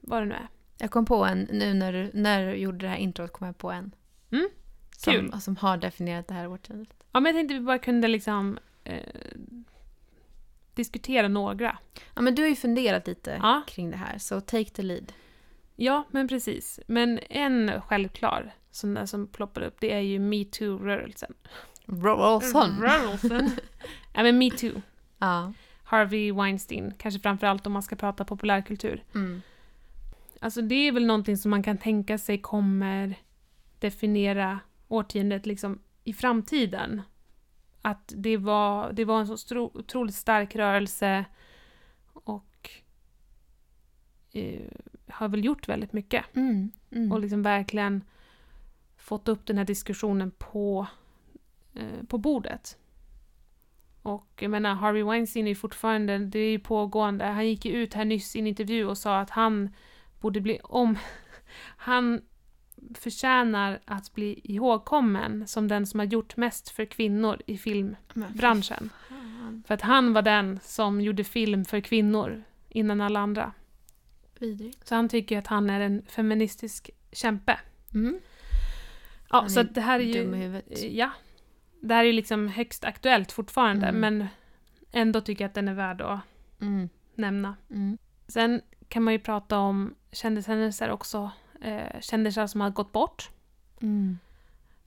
[0.00, 0.48] vad det nu är.
[0.78, 3.58] Jag kom på en, nu när du, när du gjorde det här introt kom jag
[3.58, 3.94] på en.
[4.32, 4.48] Mm,
[4.96, 5.40] Som, kul.
[5.40, 6.88] som har definierat det här årtiondet.
[7.12, 9.02] Ja, men jag tänkte vi bara kunde liksom eh,
[10.74, 11.78] diskutera några.
[12.14, 13.62] Ja, men du har ju funderat lite Ja.
[13.66, 15.12] kring det här, så take the lead.
[15.76, 16.80] Ja, men precis.
[16.86, 21.34] Men en självklar sån där som ploppar upp, det är ju metoo-rörelsen.
[21.86, 22.80] Rolson.
[22.80, 23.50] Rörelsen.
[24.14, 24.82] ja, men metoo.
[25.18, 25.52] Ja.
[25.84, 29.04] Harvey Weinstein, kanske framförallt om man ska prata populärkultur.
[29.14, 29.42] Mm.
[30.40, 33.14] Alltså det är väl någonting som man kan tänka sig kommer
[33.78, 37.02] definiera årtiondet liksom i framtiden.
[37.82, 41.24] att det var, det var en så otroligt stark rörelse
[42.12, 42.53] och
[44.34, 44.60] eh,
[45.08, 46.36] har väl gjort väldigt mycket.
[46.36, 46.70] Mm.
[46.90, 47.12] Mm.
[47.12, 48.04] Och liksom verkligen
[48.96, 50.86] fått upp den här diskussionen på,
[51.74, 52.78] eh, på bordet.
[54.02, 57.24] Och jag menar, Harvey Weinstein är ju fortfarande, det är ju pågående.
[57.24, 59.70] Han gick ju ut här nyss i en intervju och sa att han
[60.20, 60.98] borde bli om...
[61.76, 62.22] Han
[62.94, 68.90] förtjänar att bli ihågkommen som den som har gjort mest för kvinnor i filmbranschen.
[69.66, 73.52] För att han var den som gjorde film för kvinnor innan alla andra.
[74.44, 74.86] Vidrigt.
[74.88, 77.58] Så han tycker att han är en feministisk kämpe.
[77.94, 78.18] Mm.
[79.30, 80.62] Ja, Han så det här är ju...
[80.90, 81.10] Ja.
[81.80, 84.00] Det här är ju liksom högst aktuellt fortfarande, Mm.
[84.00, 84.28] men
[84.92, 86.20] ändå tycker jag att den är värd att
[86.60, 86.88] Mm.
[87.14, 87.56] nämna.
[87.70, 87.98] Mm.
[88.28, 91.30] Sen kan man ju prata om kändishändelser också.
[91.60, 93.30] Eh, kändisar som har gått bort.
[93.82, 94.18] Mm.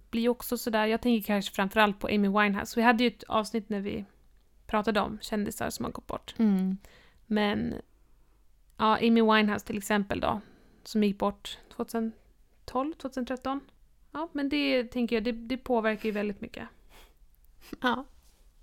[0.09, 2.79] Blir också sådär, jag tänker kanske framförallt på Amy Winehouse.
[2.79, 4.05] Vi hade ju ett avsnitt när vi
[4.67, 6.35] pratade om kändisar som har gått bort.
[6.37, 6.77] Mm.
[7.25, 7.73] Men
[8.77, 10.41] ja, Amy Winehouse till exempel då,
[10.83, 13.59] som gick bort 2012, 2013.
[14.11, 16.67] Ja, men det tänker jag, det, det påverkar ju väldigt mycket.
[17.81, 18.05] Ja.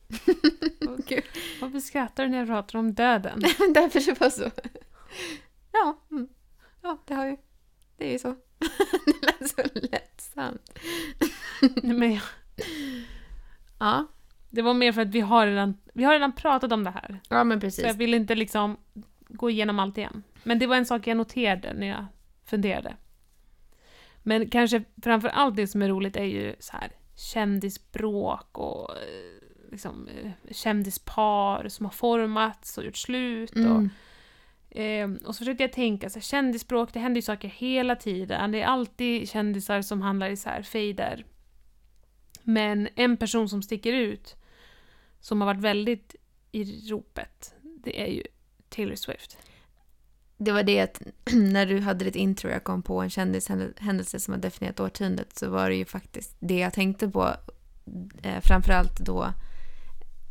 [1.07, 1.25] Gud.
[1.61, 3.41] Varför skrattar du när jag pratar om döden?
[3.75, 4.51] Därför det var så.
[5.73, 6.29] Ja, mm.
[6.83, 7.37] ja det har ju...
[7.97, 8.29] Det är ju så.
[9.07, 10.79] det lät så lättsamt.
[11.83, 12.23] Nej, men jag,
[13.79, 14.07] Ja,
[14.51, 17.21] det var mer för att vi har redan, vi har redan pratat om det här.
[17.29, 17.85] ja men Så precis.
[17.85, 18.77] jag vill inte liksom
[19.37, 20.23] gå igenom allt igen.
[20.43, 22.07] Men det var en sak jag noterade när jag
[22.45, 22.97] funderade.
[24.23, 29.71] Men kanske framför allt det som är roligt är ju så här kändisbråk och eh,
[29.71, 33.51] liksom, eh, kändispar som har formats och gjort slut.
[33.51, 33.91] Och, Mm.
[34.71, 38.53] eh, och så försökte jag tänka, så här, kändisspråk, det händer ju saker hela tiden.
[38.53, 41.25] Det är alltid kändisar som handlar i så här fejder.
[42.43, 44.37] Men en person som sticker ut,
[45.21, 46.17] som har varit väldigt
[46.53, 48.23] i ropet, det är ju
[48.75, 49.37] Taylor Swift.
[50.37, 51.03] Det var det att
[51.33, 55.51] när du hade ditt intro jag kom på en kändishändelse som har definierat årtiondet så
[55.51, 57.37] var det ju faktiskt det jag tänkte på.
[58.23, 59.33] Eh, framförallt då,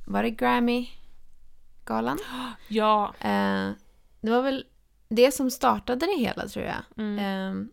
[0.05, 2.19] var det Grammy-galan?
[2.67, 3.71] Ja, Eh,
[4.21, 4.65] det var väl
[5.09, 6.83] det som startade det hela tror jag.
[6.97, 7.19] mm.
[7.19, 7.67] Eh,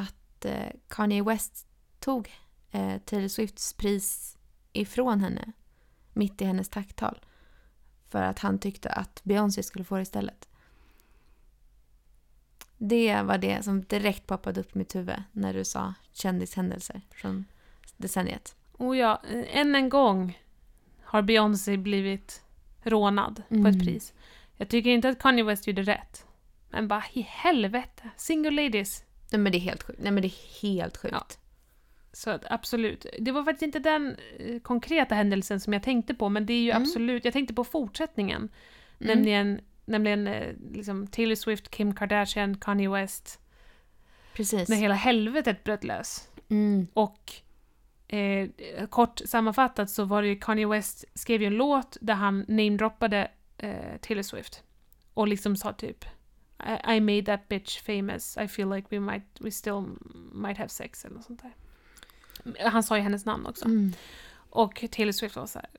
[0.00, 0.46] att
[0.88, 1.66] Kanye West
[2.00, 2.34] tog
[2.70, 4.36] eh, Taylor Swifts pris
[4.72, 5.52] ifrån henne
[6.12, 7.18] mitt i hennes tacktal.
[8.16, 10.48] För att han tyckte att Beyoncé skulle få det istället.
[12.78, 17.44] Det var det som direkt poppade upp i mitt huvud när du sa kändishändelser från
[17.96, 18.56] decenniet.
[18.72, 20.38] och ja, eh, än en gång
[21.02, 22.42] har Beyoncé blivit
[22.82, 23.66] rånad på Mm.
[23.66, 24.12] ett pris.
[24.56, 26.26] Jag tycker inte att Kanye West gjorde rätt.
[26.70, 29.04] Men bara i helvete, single ladies.
[29.30, 29.98] Nej men det är helt sjukt.
[30.02, 31.14] Nej men det är helt sjukt.
[31.14, 31.26] Ja.
[32.16, 33.06] Så att absolut.
[33.18, 36.62] Det var faktiskt inte den eh, konkreta händelsen som jag tänkte på, men det är
[36.62, 36.82] ju Mm.
[36.82, 38.36] absolut, jag tänkte på fortsättningen.
[38.38, 38.48] Mm.
[38.98, 43.40] Nämligen, nämligen eh, liksom Taylor Swift, Kim Kardashian, Kanye West.
[44.34, 44.68] Precis.
[44.68, 46.28] När hela helvetet bröt lös.
[46.48, 46.86] Mm.
[46.92, 47.32] Och
[48.08, 48.48] eh,
[48.90, 53.30] kort sammanfattat så var det ju Kanye West skrev ju en låt där han namedroppade
[53.58, 54.62] eh, Taylor Swift.
[55.14, 56.04] Och liksom sa typ
[56.66, 59.84] I, I made that bitch famous, I feel like we might, we still
[60.32, 61.52] might have sex eller något sånt där.
[62.60, 63.64] Han sa ju hennes namn också.
[63.64, 63.92] Mm.
[64.50, 65.70] Och Taylor Swift var så här.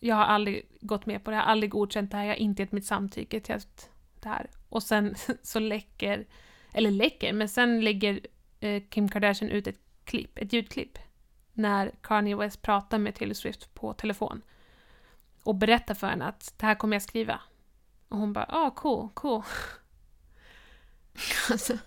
[0.00, 2.38] Jag har aldrig gått med på det, jag har aldrig godkänt det här, jag har
[2.38, 4.50] inte gett mitt samtycke till att det här.
[4.68, 6.26] Och sen så läcker,
[6.72, 8.20] eller läcker, men sen lägger
[8.60, 10.98] eh, Kim Kardashian ut ett klipp, ett ljudklipp.
[11.52, 14.42] När Kanye West pratar med Taylor Swift på telefon.
[15.42, 17.40] Och berättar för henne att det här kommer jag skriva.
[18.08, 19.42] Och hon bara, ah cool, cool.
[21.50, 21.78] Alltså.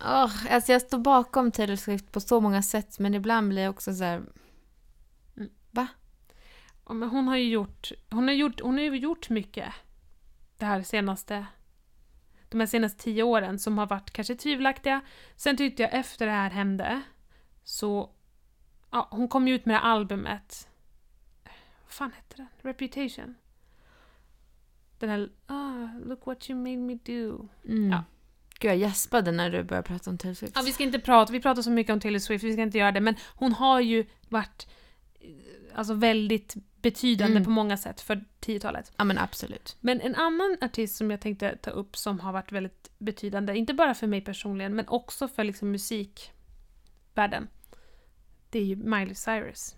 [0.00, 3.70] Åh, alltså jag står bakom Taylor Swift på så många sätt men ibland blir jag
[3.70, 4.22] också så här...
[6.86, 9.74] Ja, men hon har ju gjort, hon har gjort, hon har gjort mycket
[10.58, 11.46] det här senaste,
[12.48, 15.00] de här senaste tio åren som har varit kanske tvivelaktiga.
[15.36, 17.02] Sen tyckte jag efter det här hände
[17.62, 18.10] så,
[18.90, 20.68] ja, hon kom ju ut med det här albumet.
[21.84, 22.46] Vad fan hette den?
[22.58, 23.34] Reputation.
[24.98, 27.48] Den här, ah, look what you made me do.
[27.64, 27.90] Mm.
[27.90, 28.04] Ja.
[28.58, 30.52] Gud, jag gäspade när du började prata om Taylor Swift.
[30.56, 32.78] Ja, vi ska inte prata, vi pratar så mycket om Taylor Swift, vi ska inte
[32.78, 34.66] göra det, men hon har ju varit
[35.20, 35.28] eh,
[35.74, 37.44] alltså väldigt betydande Mm.
[37.44, 38.92] på många sätt för 10-talet.
[38.96, 39.76] Ja, men absolut.
[39.80, 43.74] Men en annan artist som jag tänkte ta upp som har varit väldigt betydande, inte
[43.74, 47.48] bara för mig personligen, men också för liksom musikvärlden,
[48.50, 49.74] det är ju Miley Cyrus.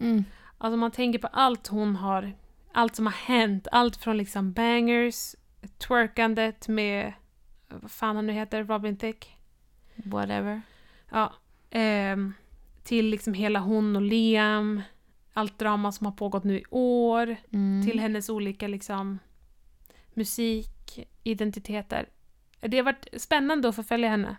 [0.00, 0.24] Mm.
[0.58, 2.32] Alltså man tänker på allt hon har,
[2.72, 5.34] allt som har hänt, allt från liksom bangers,
[5.78, 7.12] twerkandet med,
[7.68, 9.26] vad fan han nu heter, Robin Thicke.
[9.94, 10.62] Whatever.
[11.10, 11.32] Ja.
[11.70, 12.34] ehm,
[12.82, 14.82] till liksom hela hon och Liam,
[15.32, 17.86] allt drama som har pågått nu i år, Mm.
[17.86, 19.18] till hennes olika liksom
[20.14, 22.08] musik, identiteter.
[22.60, 24.36] Det har varit spännande att förfölja henne.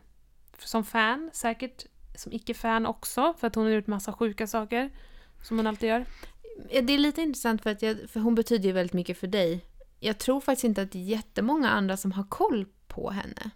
[0.59, 4.89] Som fan, säkert som icke-fan också, för att hon har gjort massa sjuka saker.
[5.43, 6.05] Som hon alltid gör.
[6.69, 9.65] Det är lite intressant för att jag, för hon betyder ju väldigt mycket för dig.
[9.99, 13.49] Jag tror faktiskt inte att det är jättemånga andra som har koll på henne.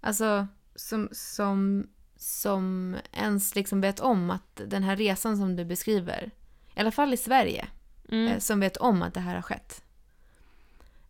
[0.00, 1.86] Alltså, som, som,
[2.16, 6.30] som ens liksom vet om att den här resan som du beskriver,
[6.76, 7.68] i alla fall i Sverige,
[8.10, 8.28] Mm.
[8.32, 9.82] eh, som vet om att det här har skett.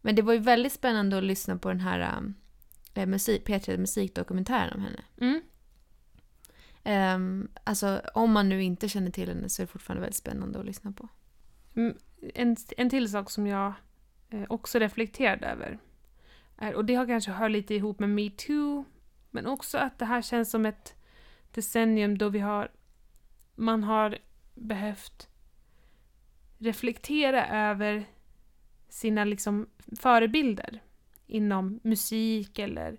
[0.01, 2.23] Men det var ju väldigt spännande att lyssna på den här
[2.95, 5.03] eh, musik, P3 musikdokumentären om henne.
[5.21, 5.41] Mm.
[6.85, 10.59] Um, alltså om man nu inte känner till henne så är det fortfarande väldigt spännande
[10.61, 11.09] att lyssna på.
[11.77, 11.97] Mm,
[12.35, 13.73] En, en till sak som jag
[14.31, 15.79] eh, också reflekterade över.
[16.75, 18.85] Och det har kanske hör lite ihop med metoo.
[19.31, 20.95] Men också att det här känns som ett
[21.55, 22.71] decennium då vi har...
[23.55, 24.19] Man har
[24.55, 25.29] behövt
[26.59, 28.05] reflektera över
[28.89, 29.67] sina liksom
[30.01, 30.83] förebilder
[31.27, 32.99] inom musik eller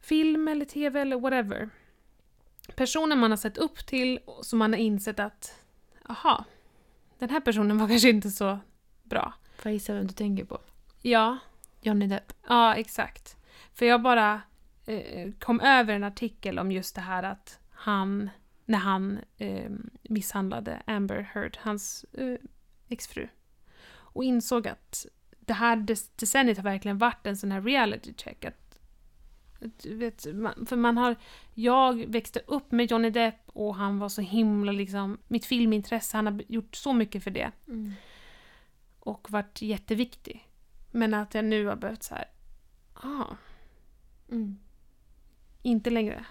[0.00, 1.70] film eller tv eller whatever.
[2.76, 5.62] Personer man har sett upp till som man har insett att
[6.08, 6.44] aha,
[7.18, 8.58] den här personen var kanske inte så
[9.02, 9.34] bra.
[9.56, 10.60] Får jag gissa vem du tänker på?
[11.02, 11.38] Ja,
[11.82, 12.32] Johnny Depp.
[12.48, 13.36] ja exakt.
[13.74, 14.42] För jag bara
[14.86, 18.30] eh, kom över en artikel om just det här att han,
[18.64, 19.70] när han eh,
[20.02, 22.34] misshandlade Amber Heard, hans eh,
[22.88, 23.28] exfru,
[23.90, 25.06] och insåg att
[25.40, 28.44] det här dec- decenniet har verkligen varit en sån här reality check.
[28.44, 28.76] Att,
[29.86, 31.16] vet, man, för man har,
[31.54, 36.26] jag växte upp med Johnny Depp och han var så himla liksom, mitt filmintresse, han
[36.26, 37.50] har gjort så mycket för det.
[39.00, 40.48] och varit jätteviktig.
[40.94, 42.24] Men att jag nu har behövt så här,
[42.94, 43.36] ah,
[44.28, 44.58] Mm.
[45.62, 46.24] inte längre.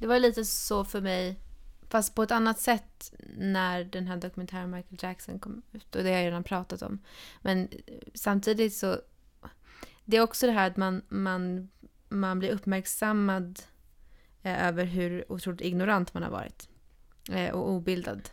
[0.00, 1.40] Det var lite så för mig,
[1.88, 5.96] fast på ett annat sätt när den här dokumentären Michael Jackson kom ut.
[5.96, 6.98] Och det har jag redan pratat om.
[7.42, 9.00] Men eh, samtidigt så...
[10.04, 11.68] Det är också det här att man, man,
[12.08, 13.60] man blir uppmärksammad
[14.42, 16.68] eh, över hur otroligt ignorant man har varit.
[17.30, 18.28] Eh, och obildad.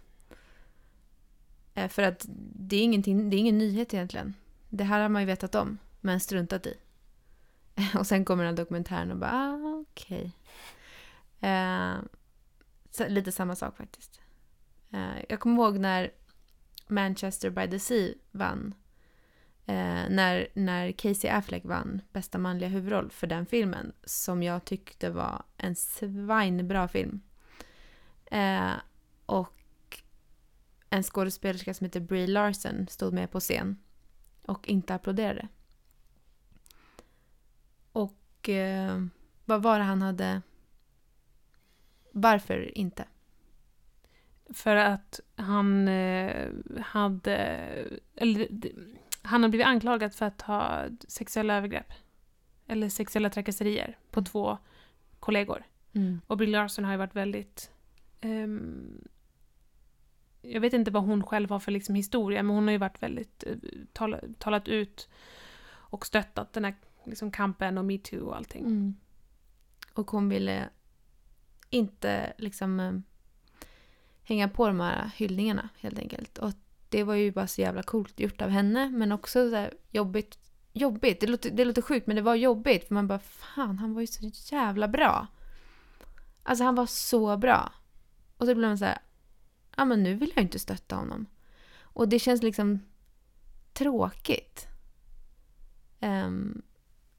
[1.73, 4.33] Eh, för att det är, ingenting, det är ingen nyhet egentligen.
[4.75, 6.77] Det här har man ju vetat om, men struntat i.
[7.97, 10.31] Och sen kommer den här dokumentären och bara, ah, okej.
[11.39, 11.95] Eh,
[13.07, 14.21] lite samma sak faktiskt.
[14.91, 16.11] Eh, jag kommer ihåg när
[16.87, 18.75] Manchester by the Sea vann.
[19.65, 23.93] Eh, när, när Casey Affleck vann bästa manliga huvudroll för den filmen.
[24.03, 27.21] Som jag tyckte var en svinbra film.
[28.25, 28.73] Eh,
[29.25, 30.01] och
[30.89, 33.77] en skådespelerska som heter Brie Larson stod med på scen.
[34.45, 35.47] Och inte applåderade.
[37.91, 39.05] Och eh,
[39.45, 40.41] vad var det han hade...
[42.11, 43.05] Varför inte?
[44.49, 47.35] För att han eh, hade...
[48.15, 48.47] Eller,
[49.21, 51.93] han har blivit anklagad för att ha sexuella övergrepp.
[52.67, 54.57] Eller sexuella trakasserier på två
[55.19, 55.63] kollegor.
[56.27, 57.71] Och Brie Larson har ju varit väldigt...
[58.21, 59.07] ehm,
[60.43, 63.03] jag vet inte vad hon själv har för liksom historia, men hon har ju varit
[63.03, 63.43] väldigt...
[63.47, 63.55] Eh,
[63.93, 65.09] Tal, talat ut
[65.69, 68.65] och stöttat den här liksom, kampen och metoo och allting.
[68.65, 68.95] Mm.
[69.93, 70.69] Och hon ville
[71.69, 72.93] inte liksom eh,
[74.23, 76.37] hänga på de här hyllningarna helt enkelt.
[76.37, 76.53] Och
[76.89, 80.39] det var ju bara så jävla coolt gjort av henne, men också så jobbigt.
[80.75, 83.93] Jobbigt, det låter, det låter sjukt men det var jobbigt för man bara fan han
[83.93, 85.27] var ju så jävla bra.
[86.43, 87.73] Alltså han var så bra.
[88.37, 88.97] Och så blev man så här,
[89.77, 91.25] ja men nu vill jag inte stötta honom.
[91.81, 92.79] Och det känns liksom
[93.73, 94.67] tråkigt.
[95.99, 96.61] Um,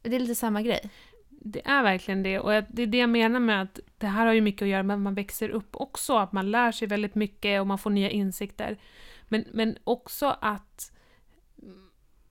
[0.02, 0.90] det är lite samma grej.
[1.28, 2.38] Det är verkligen det.
[2.38, 4.82] Och det är det jag menar med att det här har ju mycket att göra
[4.82, 6.16] med att man växer upp också.
[6.16, 8.78] Att man lär sig väldigt mycket och man får nya insikter.
[9.28, 10.92] Men, men också att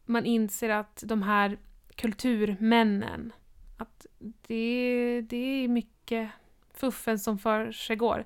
[0.05, 1.57] man inser att de här
[1.95, 3.33] kulturmännen,
[3.77, 6.29] att det, det är mycket
[6.73, 8.25] fuffen som försiggår.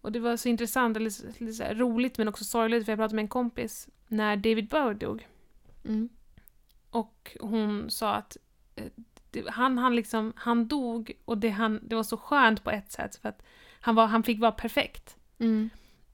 [0.00, 3.22] Och det var så intressant, eller lite roligt men också sorgligt, för jag pratade med
[3.22, 5.26] en kompis när David Bowie dog.
[5.84, 6.08] Mm.
[6.90, 8.36] Och hon sa att
[8.76, 8.84] eh,
[9.30, 12.92] det, han, han, liksom, han dog och det, han, det var så skönt på ett
[12.92, 13.42] sätt för att
[13.80, 15.16] han, var, han fick vara perfekt.
[15.38, 15.70] Mm.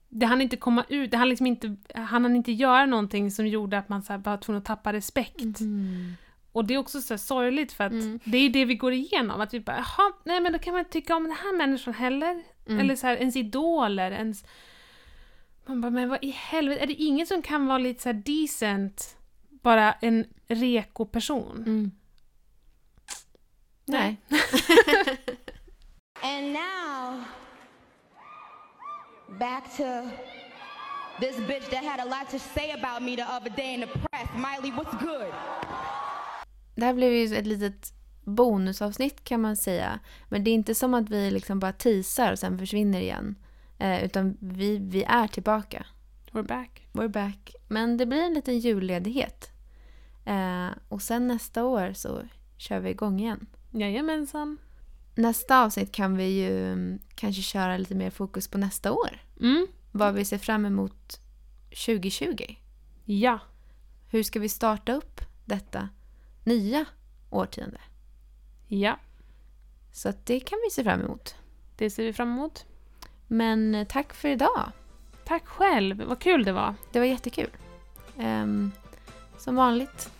[0.09, 3.47] Det hann inte komma ut, det hann liksom inte, han hann inte göra någonting som
[3.47, 5.59] gjorde att man så här, var tvungen att tappa respekt.
[5.59, 6.13] Mm.
[6.53, 8.19] Och det är också så sorgligt för att Mm.
[8.23, 9.41] det är det vi går igenom.
[9.41, 11.93] Att vi bara, jaha, nej men då kan man inte tycka om den här människan
[11.93, 12.43] heller.
[12.67, 12.79] Mm.
[12.79, 14.45] Eller så här, ens idoler, ens...
[15.65, 18.13] Man bara, men vad i helvete, är det ingen som kan vara lite så här
[18.25, 19.17] decent,
[19.49, 21.63] bara en reko person?
[21.65, 21.91] Mm.
[23.85, 24.17] Nej.
[26.21, 27.23] And now,
[29.39, 29.83] back to
[31.19, 33.87] this bitch that had a lot to say about me the other day in the
[33.87, 34.29] press.
[34.35, 35.33] Miley, what's good?
[36.75, 37.93] Det här blev ju ett litet
[38.23, 39.99] bonusavsnitt kan man säga.
[40.29, 43.35] Men det är inte som att vi liksom bara teasar och sen försvinner igen.
[43.77, 45.85] Eh, utan vi, vi är tillbaka.
[46.31, 46.87] We're back.
[46.91, 47.55] We're back.
[47.67, 49.51] Men det blir en liten julledighet.
[50.25, 52.21] Eh, och sen nästa år så
[52.57, 53.45] kör vi igång igen.
[53.71, 54.57] Jajamensan.
[55.15, 59.21] Nästa avsnitt kan vi ju mm, kanske köra lite mer fokus på nästa år.
[59.41, 59.67] Mm.
[59.91, 61.19] Vad vi ser fram emot
[61.69, 62.55] 2020.
[63.05, 63.39] Ja.
[64.07, 65.89] Hur ska vi starta upp detta
[66.43, 66.85] nya
[67.29, 67.81] årtionde?
[68.67, 68.99] Ja.
[69.91, 71.35] Så att det kan vi se fram emot.
[71.75, 72.65] Det ser vi fram emot.
[73.27, 74.71] Men eh, tack för idag.
[75.25, 76.03] Tack själv.
[76.03, 76.75] Vad kul det var.
[76.91, 77.49] Det var jättekul.
[78.17, 78.71] Ehm,
[79.37, 80.11] som vanligt.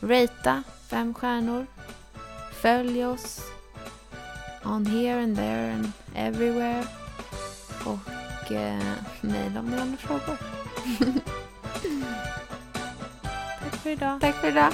[0.00, 1.66] Rata fem stjärnor.
[2.52, 3.50] Följ oss.
[4.64, 6.84] On here and there and everywhere.
[7.84, 10.38] Och eh, mejla om ni har några frågor.
[13.82, 14.20] För idag.
[14.20, 14.72] Tack för idag.